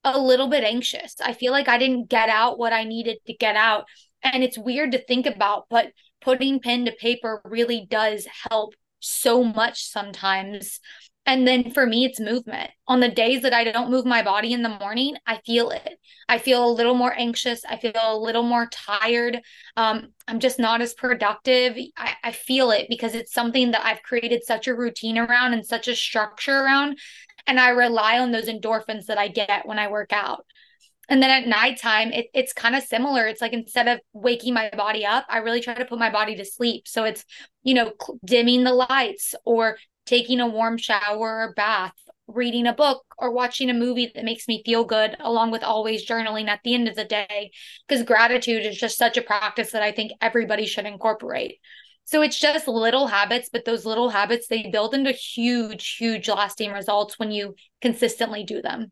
a 0.05 0.18
little 0.18 0.48
bit 0.48 0.64
anxious. 0.64 1.16
I 1.22 1.33
feel 1.33 1.53
like 1.53 1.68
I 1.68 1.79
didn't 1.79 2.09
get 2.09 2.29
out 2.29 2.59
what 2.59 2.72
I 2.72 2.85
needed 2.85 3.18
to 3.27 3.35
get 3.35 3.57
out. 3.57 3.85
And 4.22 4.42
it's 4.42 4.59
weird 4.59 4.92
to 4.92 5.05
think 5.05 5.27
about, 5.27 5.66
but 5.68 5.92
putting 6.20 6.61
pen 6.61 6.85
to 6.87 6.92
paper 6.92 7.40
really 7.44 7.87
does 7.88 8.27
help 8.48 8.74
so 9.01 9.44
much 9.44 9.85
sometimes. 9.85 10.81
And 11.29 11.46
then 11.46 11.72
for 11.72 11.87
me, 11.87 12.07
it's 12.07 12.18
movement. 12.18 12.70
On 12.87 13.01
the 13.01 13.11
days 13.11 13.42
that 13.42 13.53
I 13.53 13.62
don't 13.64 13.90
move 13.90 14.07
my 14.07 14.22
body 14.22 14.55
in 14.55 14.62
the 14.62 14.70
morning, 14.70 15.14
I 15.27 15.40
feel 15.44 15.70
it. 15.70 15.98
I 16.27 16.38
feel 16.38 16.66
a 16.66 16.72
little 16.72 16.94
more 16.94 17.12
anxious. 17.18 17.66
I 17.68 17.77
feel 17.77 17.92
a 17.94 18.16
little 18.16 18.42
more 18.42 18.66
tired. 18.72 19.40
Um, 19.77 20.09
I'm 20.27 20.40
just 20.40 20.59
not 20.59 20.81
as 20.81 20.94
productive. 20.94 21.77
I, 21.98 22.14
I 22.24 22.33
feel 22.33 22.70
it 22.70 22.87
because 22.88 23.14
it's 23.14 23.35
something 23.35 23.72
that 23.72 23.85
I've 23.85 24.03
created 24.03 24.42
such 24.42 24.68
a 24.68 24.74
routine 24.74 25.18
around 25.18 25.53
and 25.53 25.66
such 25.66 25.87
a 25.87 25.94
structure 25.94 26.61
around. 26.61 26.98
And 27.49 27.59
I 27.59 27.71
rely 27.71 28.19
on 28.19 28.31
those 28.31 28.47
endorphins 28.47 29.07
that 29.07 29.19
I 29.19 29.27
get 29.27 29.67
when 29.67 29.79
I 29.79 29.89
work 29.89 30.13
out. 30.13 30.45
And 31.09 31.23
then 31.23 31.31
at 31.31 31.49
nighttime, 31.49 32.13
it, 32.13 32.27
it's 32.35 32.53
kind 32.53 32.77
of 32.77 32.83
similar. 32.83 33.27
It's 33.27 33.41
like 33.41 33.55
instead 33.55 33.89
of 33.89 34.01
waking 34.13 34.53
my 34.53 34.69
body 34.77 35.07
up, 35.07 35.25
I 35.31 35.39
really 35.39 35.63
try 35.63 35.73
to 35.75 35.87
put 35.87 35.99
my 35.99 36.11
body 36.11 36.37
to 36.37 36.45
sleep. 36.45 36.87
So 36.87 37.05
it's, 37.05 37.25
you 37.63 37.73
know, 37.73 37.93
dimming 38.23 38.65
the 38.65 38.75
lights 38.75 39.35
or 39.47 39.79
taking 40.05 40.41
a 40.41 40.47
warm 40.47 40.77
shower 40.77 41.19
or 41.19 41.55
bath, 41.57 41.95
reading 42.27 42.67
a 42.67 42.75
book 42.75 43.03
or 43.17 43.33
watching 43.33 43.71
a 43.71 43.75
movie 43.75 44.13
that 44.15 44.25
makes 44.25 44.47
me 44.47 44.63
feel 44.67 44.85
good, 44.85 45.17
along 45.21 45.51
with 45.51 45.63
always 45.63 46.07
journaling 46.07 46.49
at 46.49 46.61
the 46.63 46.75
end 46.75 46.87
of 46.87 46.97
the 46.97 47.05
day. 47.07 47.51
Because 47.89 48.05
gratitude 48.05 48.67
is 48.67 48.77
just 48.77 48.99
such 48.99 49.17
a 49.17 49.23
practice 49.23 49.71
that 49.71 49.83
I 49.83 49.93
think 49.93 50.13
everybody 50.21 50.67
should 50.67 50.85
incorporate. 50.85 51.57
So 52.09 52.23
it's 52.23 52.38
just 52.38 52.66
little 52.66 53.07
habits, 53.07 53.51
but 53.53 53.66
those 53.66 53.85
little 53.85 54.09
habits, 54.09 54.47
they 54.49 54.71
build 54.71 54.94
into 54.94 55.12
huge, 55.12 55.97
huge 55.97 56.27
lasting 56.27 56.73
results 56.73 57.18
when 57.18 57.31
you 57.31 57.55
consistently 57.83 58.44
do 58.44 58.62
them. 58.62 58.90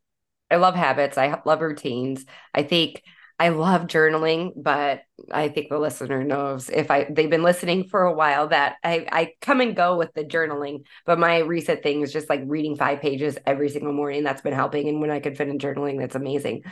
I 0.51 0.57
love 0.57 0.75
habits. 0.75 1.17
I 1.17 1.41
love 1.47 1.63
routines. 1.63 2.27
I 2.53 2.63
think 2.63 3.03
I 3.39 3.49
love 3.49 3.87
journaling, 3.87 4.53
but 4.55 5.01
I 5.33 5.49
think 5.49 5.71
the 5.71 5.79
listener 5.79 6.25
knows 6.25 6.69
if 6.69 6.91
I 6.91 7.07
they've 7.09 7.31
been 7.31 7.43
listening 7.43 7.85
for 7.85 8.03
a 8.03 8.13
while 8.13 8.49
that 8.49 8.77
I 8.85 9.07
I 9.11 9.33
come 9.41 9.63
and 9.63 9.75
go 9.75 9.97
with 9.97 10.13
the 10.13 10.23
journaling, 10.23 10.85
but 11.07 11.19
my 11.19 11.39
recent 11.39 11.83
thing 11.83 12.03
is 12.03 12.13
just 12.13 12.29
like 12.29 12.43
reading 12.45 12.77
five 12.77 13.01
pages 13.01 13.39
every 13.47 13.71
single 13.71 13.95
morning. 13.95 14.25
That's 14.25 14.43
been 14.43 14.53
helping, 14.53 14.91
and 14.91 15.01
when 15.01 15.11
I 15.11 15.21
could 15.21 15.39
fit 15.39 15.49
in 15.49 15.59
journaling, 15.59 15.99
that's 16.01 16.17
amazing. 16.17 16.65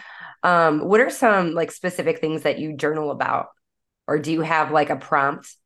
Um, 0.43 0.87
what 0.87 1.01
are 1.01 1.09
some 1.09 1.55
like 1.55 1.73
specific 1.73 2.21
things 2.21 2.43
that 2.43 2.59
you 2.59 2.77
journal 2.77 3.11
about, 3.11 3.47
or 4.07 4.19
do 4.19 4.31
you 4.31 4.43
have 4.43 4.71
like 4.71 4.91
a 4.91 4.97
prompt 4.97 5.57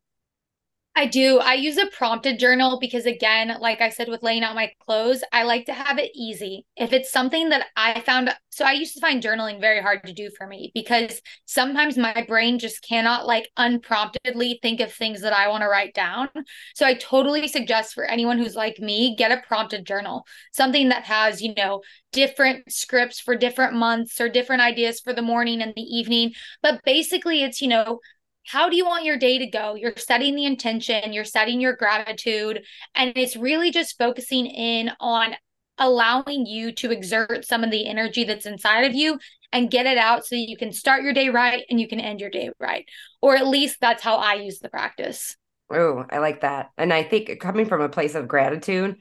I 0.96 1.06
do. 1.06 1.38
I 1.38 1.54
use 1.54 1.76
a 1.76 1.86
prompted 1.86 2.40
journal 2.40 2.80
because, 2.80 3.06
again, 3.06 3.56
like 3.60 3.80
I 3.80 3.88
said 3.88 4.08
with 4.08 4.24
laying 4.24 4.42
out 4.42 4.56
my 4.56 4.72
clothes, 4.80 5.22
I 5.32 5.44
like 5.44 5.66
to 5.66 5.72
have 5.72 5.96
it 5.96 6.10
easy. 6.12 6.66
If 6.76 6.92
it's 6.92 7.12
something 7.12 7.50
that 7.50 7.66
I 7.76 8.00
found, 8.00 8.34
so 8.50 8.64
I 8.64 8.72
used 8.72 8.94
to 8.94 9.00
find 9.00 9.22
journaling 9.22 9.60
very 9.60 9.80
hard 9.80 10.02
to 10.06 10.12
do 10.12 10.28
for 10.36 10.48
me 10.48 10.72
because 10.74 11.22
sometimes 11.46 11.96
my 11.96 12.24
brain 12.26 12.58
just 12.58 12.82
cannot 12.82 13.28
like 13.28 13.48
unpromptedly 13.56 14.58
think 14.60 14.80
of 14.80 14.92
things 14.92 15.20
that 15.20 15.32
I 15.32 15.46
want 15.46 15.62
to 15.62 15.68
write 15.68 15.94
down. 15.94 16.30
So 16.74 16.84
I 16.84 16.94
totally 16.94 17.46
suggest 17.46 17.94
for 17.94 18.04
anyone 18.04 18.38
who's 18.38 18.56
like 18.56 18.80
me, 18.80 19.14
get 19.14 19.30
a 19.30 19.40
prompted 19.46 19.86
journal, 19.86 20.26
something 20.52 20.88
that 20.88 21.04
has, 21.04 21.40
you 21.40 21.54
know, 21.54 21.82
different 22.10 22.72
scripts 22.72 23.20
for 23.20 23.36
different 23.36 23.74
months 23.74 24.20
or 24.20 24.28
different 24.28 24.62
ideas 24.62 24.98
for 24.98 25.12
the 25.12 25.22
morning 25.22 25.62
and 25.62 25.74
the 25.76 25.82
evening. 25.82 26.32
But 26.60 26.80
basically, 26.84 27.44
it's, 27.44 27.62
you 27.62 27.68
know, 27.68 28.00
how 28.48 28.70
do 28.70 28.76
you 28.76 28.86
want 28.86 29.04
your 29.04 29.18
day 29.18 29.38
to 29.38 29.46
go? 29.46 29.74
You're 29.74 29.96
setting 29.96 30.34
the 30.34 30.46
intention, 30.46 31.12
you're 31.12 31.24
setting 31.24 31.60
your 31.60 31.76
gratitude, 31.76 32.64
and 32.94 33.12
it's 33.14 33.36
really 33.36 33.70
just 33.70 33.98
focusing 33.98 34.46
in 34.46 34.90
on 35.00 35.34
allowing 35.76 36.46
you 36.46 36.72
to 36.72 36.90
exert 36.90 37.44
some 37.44 37.62
of 37.62 37.70
the 37.70 37.86
energy 37.86 38.24
that's 38.24 38.46
inside 38.46 38.84
of 38.84 38.94
you 38.94 39.18
and 39.52 39.70
get 39.70 39.86
it 39.86 39.98
out 39.98 40.26
so 40.26 40.34
you 40.34 40.56
can 40.56 40.72
start 40.72 41.02
your 41.02 41.12
day 41.12 41.28
right 41.28 41.64
and 41.70 41.78
you 41.78 41.86
can 41.86 42.00
end 42.00 42.20
your 42.20 42.30
day 42.30 42.50
right. 42.58 42.88
Or 43.20 43.36
at 43.36 43.46
least 43.46 43.78
that's 43.80 44.02
how 44.02 44.16
I 44.16 44.34
use 44.34 44.58
the 44.58 44.70
practice. 44.70 45.36
Oh, 45.70 46.04
I 46.10 46.18
like 46.18 46.40
that. 46.40 46.70
And 46.78 46.92
I 46.92 47.02
think 47.02 47.40
coming 47.40 47.66
from 47.66 47.82
a 47.82 47.88
place 47.88 48.14
of 48.14 48.28
gratitude, 48.28 48.96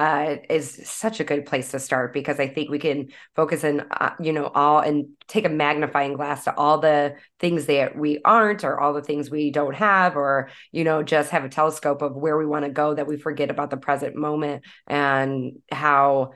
uh, 0.00 0.36
is 0.48 0.80
such 0.88 1.20
a 1.20 1.24
good 1.24 1.44
place 1.44 1.72
to 1.72 1.78
start 1.78 2.14
because 2.14 2.40
I 2.40 2.48
think 2.48 2.70
we 2.70 2.78
can 2.78 3.08
focus 3.36 3.64
in, 3.64 3.80
uh, 3.80 4.14
you 4.18 4.32
know, 4.32 4.46
all 4.46 4.80
and 4.80 5.08
take 5.28 5.44
a 5.44 5.50
magnifying 5.50 6.14
glass 6.14 6.44
to 6.44 6.56
all 6.56 6.78
the 6.78 7.16
things 7.38 7.66
that 7.66 7.98
we 7.98 8.18
aren't 8.24 8.64
or 8.64 8.80
all 8.80 8.94
the 8.94 9.02
things 9.02 9.30
we 9.30 9.50
don't 9.50 9.74
have, 9.74 10.16
or, 10.16 10.48
you 10.72 10.84
know, 10.84 11.02
just 11.02 11.32
have 11.32 11.44
a 11.44 11.50
telescope 11.50 12.00
of 12.00 12.16
where 12.16 12.38
we 12.38 12.46
want 12.46 12.64
to 12.64 12.70
go 12.70 12.94
that 12.94 13.06
we 13.06 13.18
forget 13.18 13.50
about 13.50 13.68
the 13.68 13.76
present 13.76 14.16
moment 14.16 14.64
and 14.86 15.58
how 15.70 16.32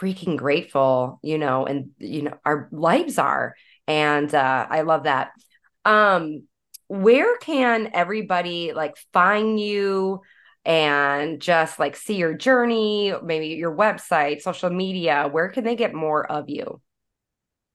freaking 0.00 0.36
grateful, 0.36 1.18
you 1.24 1.36
know, 1.36 1.66
and, 1.66 1.90
you 1.98 2.22
know, 2.22 2.38
our 2.44 2.68
lives 2.70 3.18
are. 3.18 3.56
And 3.88 4.32
uh, 4.32 4.66
I 4.70 4.82
love 4.82 5.02
that. 5.02 5.32
Um, 5.84 6.44
where 6.86 7.38
can 7.38 7.90
everybody 7.92 8.72
like 8.72 8.96
find 9.12 9.58
you? 9.58 10.20
And 10.64 11.40
just 11.40 11.78
like 11.78 11.96
see 11.96 12.16
your 12.16 12.34
journey, 12.34 13.14
maybe 13.22 13.48
your 13.48 13.74
website, 13.74 14.42
social 14.42 14.70
media? 14.70 15.28
Where 15.30 15.48
can 15.48 15.64
they 15.64 15.76
get 15.76 15.94
more 15.94 16.30
of 16.30 16.50
you? 16.50 16.80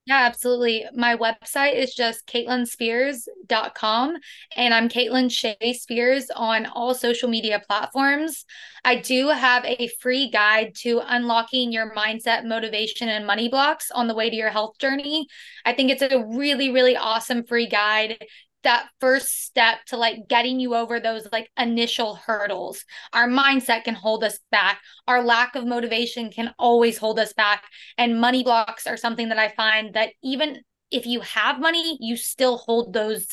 Yeah, 0.07 0.21
absolutely. 0.27 0.85
My 0.93 1.17
website 1.17 1.73
is 1.73 1.95
just 1.95 2.27
caitlinspears.com 2.27 4.17
and 4.55 4.71
I'm 4.71 4.87
Caitlin 4.87 5.31
Shey 5.31 5.73
Spears 5.73 6.29
on 6.35 6.67
all 6.67 6.93
social 6.93 7.27
media 7.27 7.59
platforms. 7.67 8.45
I 8.83 8.97
do 8.97 9.29
have 9.29 9.65
a 9.65 9.89
free 9.99 10.29
guide 10.29 10.75
to 10.81 11.01
unlocking 11.03 11.71
your 11.71 11.91
mindset, 11.95 12.45
motivation, 12.45 13.09
and 13.09 13.25
money 13.25 13.49
blocks 13.49 13.89
on 13.89 14.07
the 14.07 14.13
way 14.13 14.29
to 14.29 14.35
your 14.35 14.51
health 14.51 14.77
journey. 14.77 15.25
I 15.65 15.73
think 15.73 15.89
it's 15.89 16.03
a 16.03 16.23
really, 16.23 16.71
really 16.71 16.95
awesome 16.95 17.43
free 17.43 17.67
guide 17.67 18.23
that 18.65 18.89
first 18.99 19.45
step 19.45 19.77
to 19.87 19.97
like 19.97 20.27
getting 20.27 20.59
you 20.59 20.75
over 20.75 20.99
those 20.99 21.27
like 21.31 21.49
initial 21.57 22.15
hurdles. 22.15 22.83
Our 23.13 23.27
mindset 23.27 23.85
can 23.85 23.95
hold 23.95 24.23
us 24.23 24.39
back. 24.51 24.81
Our 25.07 25.23
lack 25.23 25.55
of 25.55 25.65
motivation 25.65 26.29
can 26.29 26.53
always 26.59 26.97
hold 26.97 27.17
us 27.17 27.33
back. 27.33 27.63
And 27.97 28.19
money 28.19 28.43
blocks 28.43 28.85
are 28.85 28.97
something 28.97 29.29
that 29.29 29.39
I 29.39 29.49
find 29.49 29.93
that 29.93 30.09
even 30.23 30.61
if 30.91 31.05
you 31.05 31.21
have 31.21 31.59
money, 31.59 31.97
you 32.01 32.17
still 32.17 32.57
hold 32.57 32.93
those 32.93 33.27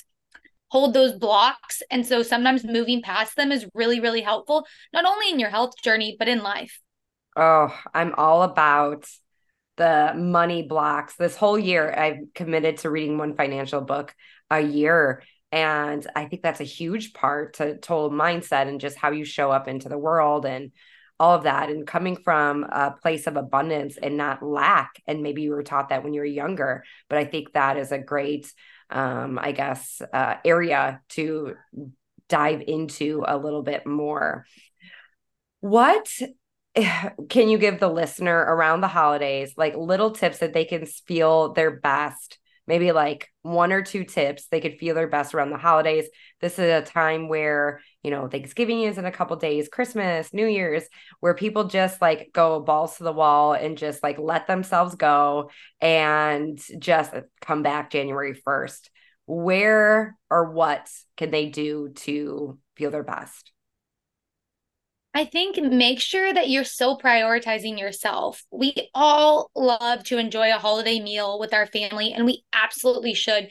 hold 0.69 0.95
those 0.95 1.13
blocks. 1.13 1.83
And 1.91 2.07
so 2.07 2.23
sometimes 2.23 2.65
moving 2.65 3.03
past 3.03 3.37
them 3.37 3.53
is 3.53 3.67
really, 3.75 4.01
really 4.01 4.23
helpful, 4.23 4.67
not 4.93 5.05
only 5.05 5.31
in 5.31 5.39
your 5.39 5.51
health 5.51 5.75
journey, 5.83 6.17
but 6.19 6.29
in 6.29 6.43
life. 6.43 6.81
Oh, 7.37 7.79
I'm 7.93 8.15
all 8.17 8.43
about 8.43 9.07
the 9.77 10.13
money 10.17 10.63
blocks. 10.63 11.17
This 11.17 11.37
whole 11.37 11.59
year, 11.59 11.93
I've 11.93 12.33
committed 12.35 12.79
to 12.79 12.91
reading 12.91 13.19
one 13.19 13.35
financial 13.35 13.83
book 13.83 14.15
a 14.53 14.61
year. 14.61 15.23
And 15.51 16.07
I 16.15 16.27
think 16.27 16.43
that's 16.43 16.61
a 16.61 16.65
huge 16.65 17.15
part 17.15 17.55
to 17.55 17.79
total 17.79 18.11
mindset 18.11 18.69
and 18.69 18.81
just 18.81 18.97
how 18.97 19.11
you 19.11 19.25
show 19.25 19.51
up 19.51 19.67
into 19.67 19.89
the 19.89 19.99
world 19.99 20.47
and 20.47 20.73
all 21.19 21.35
of 21.35 21.45
that. 21.45 21.71
And 21.71 21.87
coming 21.87 22.17
from 22.17 22.65
a 22.65 22.93
place 22.93 23.27
of 23.27 23.37
abundance 23.37 23.97
and 23.97 24.17
not 24.17 24.43
lack. 24.43 25.03
And 25.07 25.23
maybe 25.23 25.43
you 25.43 25.51
were 25.51 25.63
taught 25.63 25.89
that 25.89 26.05
when 26.05 26.15
you 26.15 26.21
were 26.21 26.27
younger, 26.27 26.85
but 27.09 27.19
I 27.19 27.25
think 27.25 27.53
that 27.53 27.77
is 27.77 27.93
a 27.93 27.99
great, 27.99 28.53
um, 28.91 29.39
I 29.41 29.53
guess, 29.53 30.01
uh, 30.13 30.37
area 30.45 31.01
to 31.11 31.57
dive 32.29 32.63
into 32.67 33.25
a 33.27 33.37
little 33.37 33.63
bit 33.63 33.87
more. 33.87 34.47
What 35.61 36.09
can 37.29 37.49
you 37.49 37.59
give 37.59 37.81
the 37.81 37.89
listener 37.89 38.39
around 38.39 38.81
the 38.81 38.89
holidays 38.89 39.55
like 39.57 39.77
little 39.77 40.11
tips 40.11 40.39
that 40.39 40.53
they 40.53 40.65
can 40.65 40.87
feel 40.87 41.53
their 41.53 41.71
best 41.71 42.39
maybe 42.67 42.93
like 42.93 43.29
one 43.43 43.73
or 43.73 43.83
two 43.83 44.05
tips 44.05 44.47
they 44.47 44.61
could 44.61 44.79
feel 44.79 44.95
their 44.95 45.09
best 45.09 45.35
around 45.35 45.51
the 45.51 45.57
holidays. 45.57 46.07
This 46.41 46.59
is 46.59 46.71
a 46.71 46.83
time 46.83 47.29
where 47.29 47.81
you 48.03 48.11
know 48.11 48.29
thanksgiving 48.29 48.83
is 48.83 48.99
in 48.99 49.05
a 49.05 49.13
couple 49.13 49.37
days 49.37 49.69
christmas 49.69 50.33
new 50.33 50.47
year's 50.47 50.85
where 51.21 51.35
people 51.35 51.65
just 51.65 52.01
like 52.01 52.31
go 52.33 52.61
balls 52.61 52.97
to 52.97 53.05
the 53.05 53.13
wall 53.13 53.53
and 53.53 53.79
just 53.79 54.03
like 54.03 54.19
let 54.19 54.47
themselves 54.47 54.95
go 54.95 55.51
and 55.81 56.61
just 56.79 57.15
come 57.41 57.63
back 57.63 57.91
january 57.91 58.35
1st 58.35 58.91
where 59.27 60.17
or 60.31 60.51
what 60.51 60.89
can 61.17 61.31
they 61.31 61.49
do 61.49 61.91
to 61.95 62.59
feel 62.77 62.91
their 62.91 63.05
best 63.05 63.53
I 65.15 65.27
think 65.27 65.63
make 65.63 66.01
sure 66.01 66.33
that 66.33 66.49
you're 66.49 66.65
still 66.65 66.99
prioritizing 66.99 67.79
yourself. 67.79 68.45
We 68.51 68.89
all 68.95 69.51
love 69.55 70.05
to 70.05 70.19
enjoy 70.19 70.51
a 70.55 70.59
holiday 70.59 71.01
meal 71.01 71.39
with 71.39 71.53
our 71.53 71.67
family, 71.67 72.13
and 72.13 72.25
we 72.25 72.45
absolutely 72.55 73.13
should. 73.13 73.51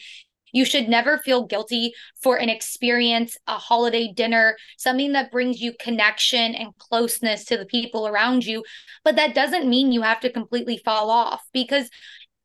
You 0.53 0.65
should 0.65 0.89
never 0.89 1.19
feel 1.19 1.45
guilty 1.45 1.93
for 2.21 2.37
an 2.37 2.49
experience, 2.49 3.37
a 3.47 3.57
holiday 3.57 4.11
dinner, 4.11 4.57
something 4.77 5.13
that 5.13 5.31
brings 5.31 5.61
you 5.61 5.73
connection 5.79 6.55
and 6.55 6.75
closeness 6.77 7.45
to 7.45 7.57
the 7.57 7.65
people 7.65 8.07
around 8.07 8.43
you. 8.45 8.63
But 9.03 9.15
that 9.15 9.35
doesn't 9.35 9.69
mean 9.69 9.91
you 9.91 10.01
have 10.01 10.19
to 10.21 10.31
completely 10.31 10.77
fall 10.83 11.09
off 11.09 11.41
because 11.53 11.89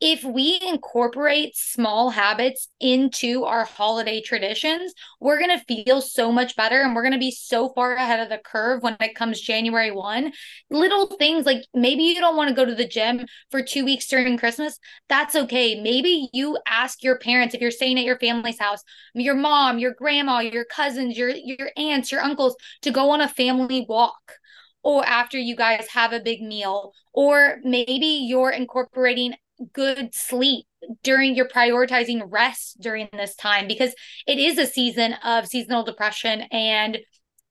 if 0.00 0.22
we 0.22 0.58
incorporate 0.60 1.56
small 1.56 2.10
habits 2.10 2.68
into 2.80 3.44
our 3.44 3.64
holiday 3.64 4.20
traditions, 4.20 4.92
we're 5.20 5.38
going 5.38 5.58
to 5.58 5.64
feel 5.64 6.02
so 6.02 6.30
much 6.30 6.54
better 6.54 6.82
and 6.82 6.94
we're 6.94 7.02
going 7.02 7.14
to 7.14 7.18
be 7.18 7.30
so 7.30 7.70
far 7.70 7.94
ahead 7.94 8.20
of 8.20 8.28
the 8.28 8.36
curve 8.36 8.82
when 8.82 8.96
it 9.00 9.14
comes 9.14 9.40
January 9.40 9.90
1. 9.90 10.32
Little 10.70 11.06
things 11.06 11.46
like 11.46 11.64
maybe 11.72 12.02
you 12.02 12.20
don't 12.20 12.36
want 12.36 12.50
to 12.50 12.54
go 12.54 12.66
to 12.66 12.74
the 12.74 12.86
gym 12.86 13.24
for 13.50 13.62
two 13.62 13.86
weeks 13.86 14.06
during 14.06 14.36
Christmas. 14.36 14.78
That's 15.08 15.34
okay. 15.34 15.80
Maybe 15.80 16.28
you 16.34 16.58
ask 16.66 17.02
your 17.02 17.18
parents 17.18 17.54
if 17.54 17.62
you're 17.62 17.70
staying 17.70 17.98
at 17.98 18.04
your 18.04 18.18
family's 18.18 18.58
house, 18.58 18.82
your 19.14 19.34
mom, 19.34 19.78
your 19.78 19.94
grandma, 19.94 20.40
your 20.40 20.66
cousins, 20.66 21.16
your, 21.16 21.30
your 21.30 21.70
aunts, 21.78 22.12
your 22.12 22.20
uncles 22.20 22.54
to 22.82 22.90
go 22.90 23.10
on 23.10 23.22
a 23.22 23.28
family 23.28 23.86
walk 23.88 24.34
or 24.82 25.04
after 25.04 25.38
you 25.38 25.56
guys 25.56 25.88
have 25.88 26.12
a 26.12 26.20
big 26.20 26.42
meal 26.42 26.92
or 27.12 27.56
maybe 27.64 28.06
you're 28.06 28.50
incorporating 28.50 29.34
good 29.72 30.14
sleep 30.14 30.66
during 31.02 31.34
your 31.34 31.48
prioritizing 31.48 32.22
rest 32.28 32.80
during 32.80 33.08
this 33.12 33.34
time 33.34 33.66
because 33.66 33.94
it 34.26 34.38
is 34.38 34.58
a 34.58 34.66
season 34.66 35.14
of 35.24 35.46
seasonal 35.46 35.84
depression 35.84 36.42
and 36.52 36.98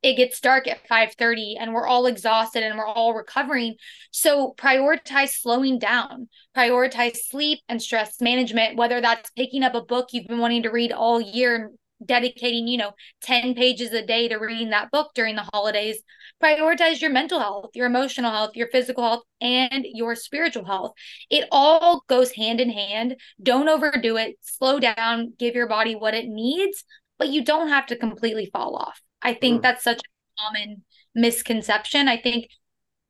it 0.03 0.17
gets 0.17 0.39
dark 0.39 0.67
at 0.67 0.87
5:30 0.87 1.57
and 1.59 1.73
we're 1.73 1.87
all 1.87 2.05
exhausted 2.05 2.61
and 2.61 2.77
we're 2.77 2.85
all 2.85 3.15
recovering. 3.15 3.75
So 4.11 4.53
prioritize 4.55 5.29
slowing 5.29 5.79
down 5.79 6.29
prioritize 6.55 7.17
sleep 7.17 7.59
and 7.67 7.81
stress 7.81 8.21
management 8.21 8.77
whether 8.77 9.01
that's 9.01 9.31
picking 9.31 9.63
up 9.63 9.73
a 9.73 9.81
book 9.81 10.09
you've 10.11 10.27
been 10.27 10.37
wanting 10.37 10.63
to 10.63 10.69
read 10.69 10.91
all 10.91 11.19
year 11.19 11.71
dedicating, 12.03 12.67
you 12.67 12.77
know, 12.77 12.91
10 13.21 13.55
pages 13.55 13.91
a 13.91 14.05
day 14.05 14.27
to 14.27 14.37
reading 14.37 14.69
that 14.69 14.91
book 14.91 15.11
during 15.15 15.35
the 15.35 15.47
holidays. 15.53 15.97
Prioritize 16.43 17.01
your 17.01 17.11
mental 17.11 17.39
health, 17.39 17.71
your 17.73 17.87
emotional 17.87 18.31
health, 18.31 18.55
your 18.55 18.67
physical 18.67 19.03
health, 19.03 19.23
and 19.39 19.85
your 19.93 20.15
spiritual 20.15 20.65
health. 20.65 20.93
It 21.29 21.47
all 21.51 22.03
goes 22.07 22.31
hand 22.31 22.59
in 22.59 22.69
hand. 22.69 23.15
Don't 23.41 23.69
overdo 23.69 24.17
it. 24.17 24.37
Slow 24.41 24.79
down, 24.79 25.33
give 25.37 25.55
your 25.55 25.67
body 25.67 25.95
what 25.95 26.13
it 26.13 26.27
needs, 26.27 26.83
but 27.17 27.29
you 27.29 27.43
don't 27.43 27.69
have 27.69 27.85
to 27.87 27.95
completely 27.95 28.49
fall 28.51 28.75
off. 28.75 29.01
I 29.21 29.33
think 29.33 29.59
mm. 29.59 29.61
that's 29.63 29.83
such 29.83 29.99
a 29.99 30.41
common 30.43 30.83
misconception. 31.13 32.07
I 32.07 32.17
think 32.17 32.49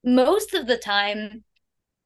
most 0.04 0.54
of 0.54 0.68
the 0.68 0.78
time, 0.78 1.44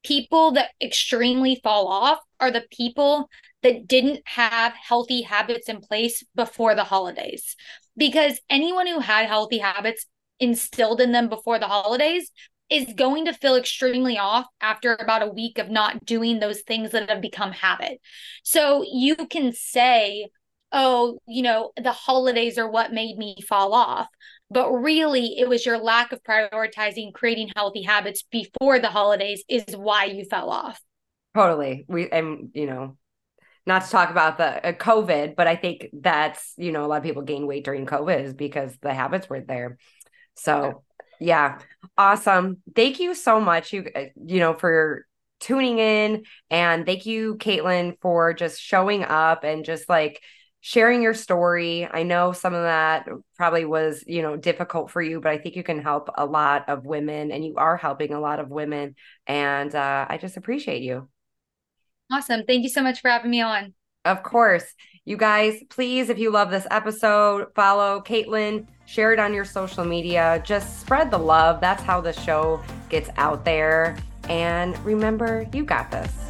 people 0.04 0.52
that 0.52 0.70
extremely 0.80 1.60
fall 1.62 1.88
off 1.88 2.18
are 2.38 2.50
the 2.50 2.64
people 2.70 3.28
that 3.62 3.86
didn't 3.86 4.20
have 4.24 4.72
healthy 4.72 5.22
habits 5.22 5.68
in 5.68 5.80
place 5.80 6.24
before 6.34 6.74
the 6.74 6.84
holidays. 6.84 7.56
Because 7.96 8.40
anyone 8.48 8.86
who 8.86 9.00
had 9.00 9.26
healthy 9.26 9.58
habits 9.58 10.06
instilled 10.38 11.00
in 11.00 11.12
them 11.12 11.28
before 11.28 11.58
the 11.58 11.66
holidays 11.66 12.30
is 12.70 12.94
going 12.94 13.24
to 13.24 13.34
feel 13.34 13.56
extremely 13.56 14.16
off 14.16 14.46
after 14.60 14.94
about 14.94 15.22
a 15.22 15.30
week 15.30 15.58
of 15.58 15.68
not 15.68 16.06
doing 16.06 16.38
those 16.38 16.60
things 16.60 16.92
that 16.92 17.10
have 17.10 17.20
become 17.20 17.52
habit. 17.52 18.00
So 18.44 18.84
you 18.90 19.16
can 19.16 19.52
say, 19.52 20.28
oh, 20.72 21.18
you 21.26 21.42
know, 21.42 21.72
the 21.76 21.92
holidays 21.92 22.58
are 22.58 22.70
what 22.70 22.92
made 22.92 23.18
me 23.18 23.36
fall 23.46 23.74
off. 23.74 24.06
But 24.50 24.72
really, 24.72 25.38
it 25.38 25.48
was 25.48 25.64
your 25.64 25.78
lack 25.78 26.12
of 26.12 26.22
prioritizing 26.24 27.14
creating 27.14 27.52
healthy 27.54 27.82
habits 27.82 28.22
before 28.22 28.80
the 28.80 28.88
holidays 28.88 29.44
is 29.48 29.64
why 29.76 30.06
you 30.06 30.24
fell 30.24 30.50
off. 30.50 30.80
Totally. 31.34 31.84
We, 31.88 32.10
and, 32.10 32.50
you 32.52 32.66
know, 32.66 32.96
not 33.64 33.84
to 33.84 33.90
talk 33.90 34.10
about 34.10 34.38
the 34.38 34.66
uh, 34.66 34.72
COVID, 34.72 35.36
but 35.36 35.46
I 35.46 35.54
think 35.54 35.86
that's, 35.92 36.54
you 36.56 36.72
know, 36.72 36.84
a 36.84 36.88
lot 36.88 36.96
of 36.96 37.04
people 37.04 37.22
gain 37.22 37.46
weight 37.46 37.64
during 37.64 37.86
COVID 37.86 38.24
is 38.24 38.34
because 38.34 38.76
the 38.82 38.92
habits 38.92 39.30
weren't 39.30 39.46
there. 39.46 39.78
So, 40.34 40.82
yeah, 41.20 41.58
awesome. 41.96 42.62
Thank 42.74 42.98
you 42.98 43.14
so 43.14 43.40
much, 43.40 43.72
you, 43.72 43.86
uh, 43.94 44.06
you 44.16 44.40
know, 44.40 44.54
for 44.54 45.06
tuning 45.38 45.78
in. 45.78 46.24
And 46.50 46.84
thank 46.84 47.06
you, 47.06 47.36
Caitlin, 47.36 47.96
for 48.00 48.34
just 48.34 48.60
showing 48.60 49.04
up 49.04 49.44
and 49.44 49.64
just 49.64 49.88
like 49.88 50.20
sharing 50.60 51.02
your 51.02 51.14
story. 51.14 51.88
I 51.90 52.02
know 52.02 52.32
some 52.32 52.54
of 52.54 52.62
that 52.62 53.08
probably 53.36 53.64
was, 53.64 54.04
you 54.06 54.22
know, 54.22 54.36
difficult 54.36 54.90
for 54.90 55.00
you, 55.00 55.20
but 55.20 55.32
I 55.32 55.38
think 55.38 55.56
you 55.56 55.62
can 55.62 55.80
help 55.80 56.10
a 56.16 56.26
lot 56.26 56.68
of 56.68 56.84
women 56.84 57.30
and 57.32 57.44
you 57.44 57.56
are 57.56 57.76
helping 57.76 58.12
a 58.12 58.20
lot 58.20 58.40
of 58.40 58.50
women. 58.50 58.94
And 59.26 59.74
uh, 59.74 60.06
I 60.08 60.18
just 60.18 60.36
appreciate 60.36 60.82
you. 60.82 61.08
Awesome. 62.12 62.44
Thank 62.46 62.64
you 62.64 62.68
so 62.68 62.82
much 62.82 63.00
for 63.00 63.08
having 63.08 63.30
me 63.30 63.40
on. 63.40 63.72
Of 64.04 64.22
course. 64.22 64.64
You 65.04 65.16
guys, 65.16 65.62
please, 65.70 66.10
if 66.10 66.18
you 66.18 66.30
love 66.30 66.50
this 66.50 66.66
episode, 66.70 67.48
follow 67.54 68.00
Caitlin, 68.00 68.66
share 68.86 69.12
it 69.12 69.18
on 69.18 69.32
your 69.32 69.44
social 69.44 69.84
media. 69.84 70.42
Just 70.44 70.80
spread 70.80 71.10
the 71.10 71.18
love. 71.18 71.60
That's 71.60 71.82
how 71.82 72.00
the 72.00 72.12
show 72.12 72.62
gets 72.88 73.08
out 73.16 73.44
there. 73.44 73.96
And 74.28 74.78
remember, 74.84 75.48
you 75.52 75.64
got 75.64 75.90
this. 75.90 76.29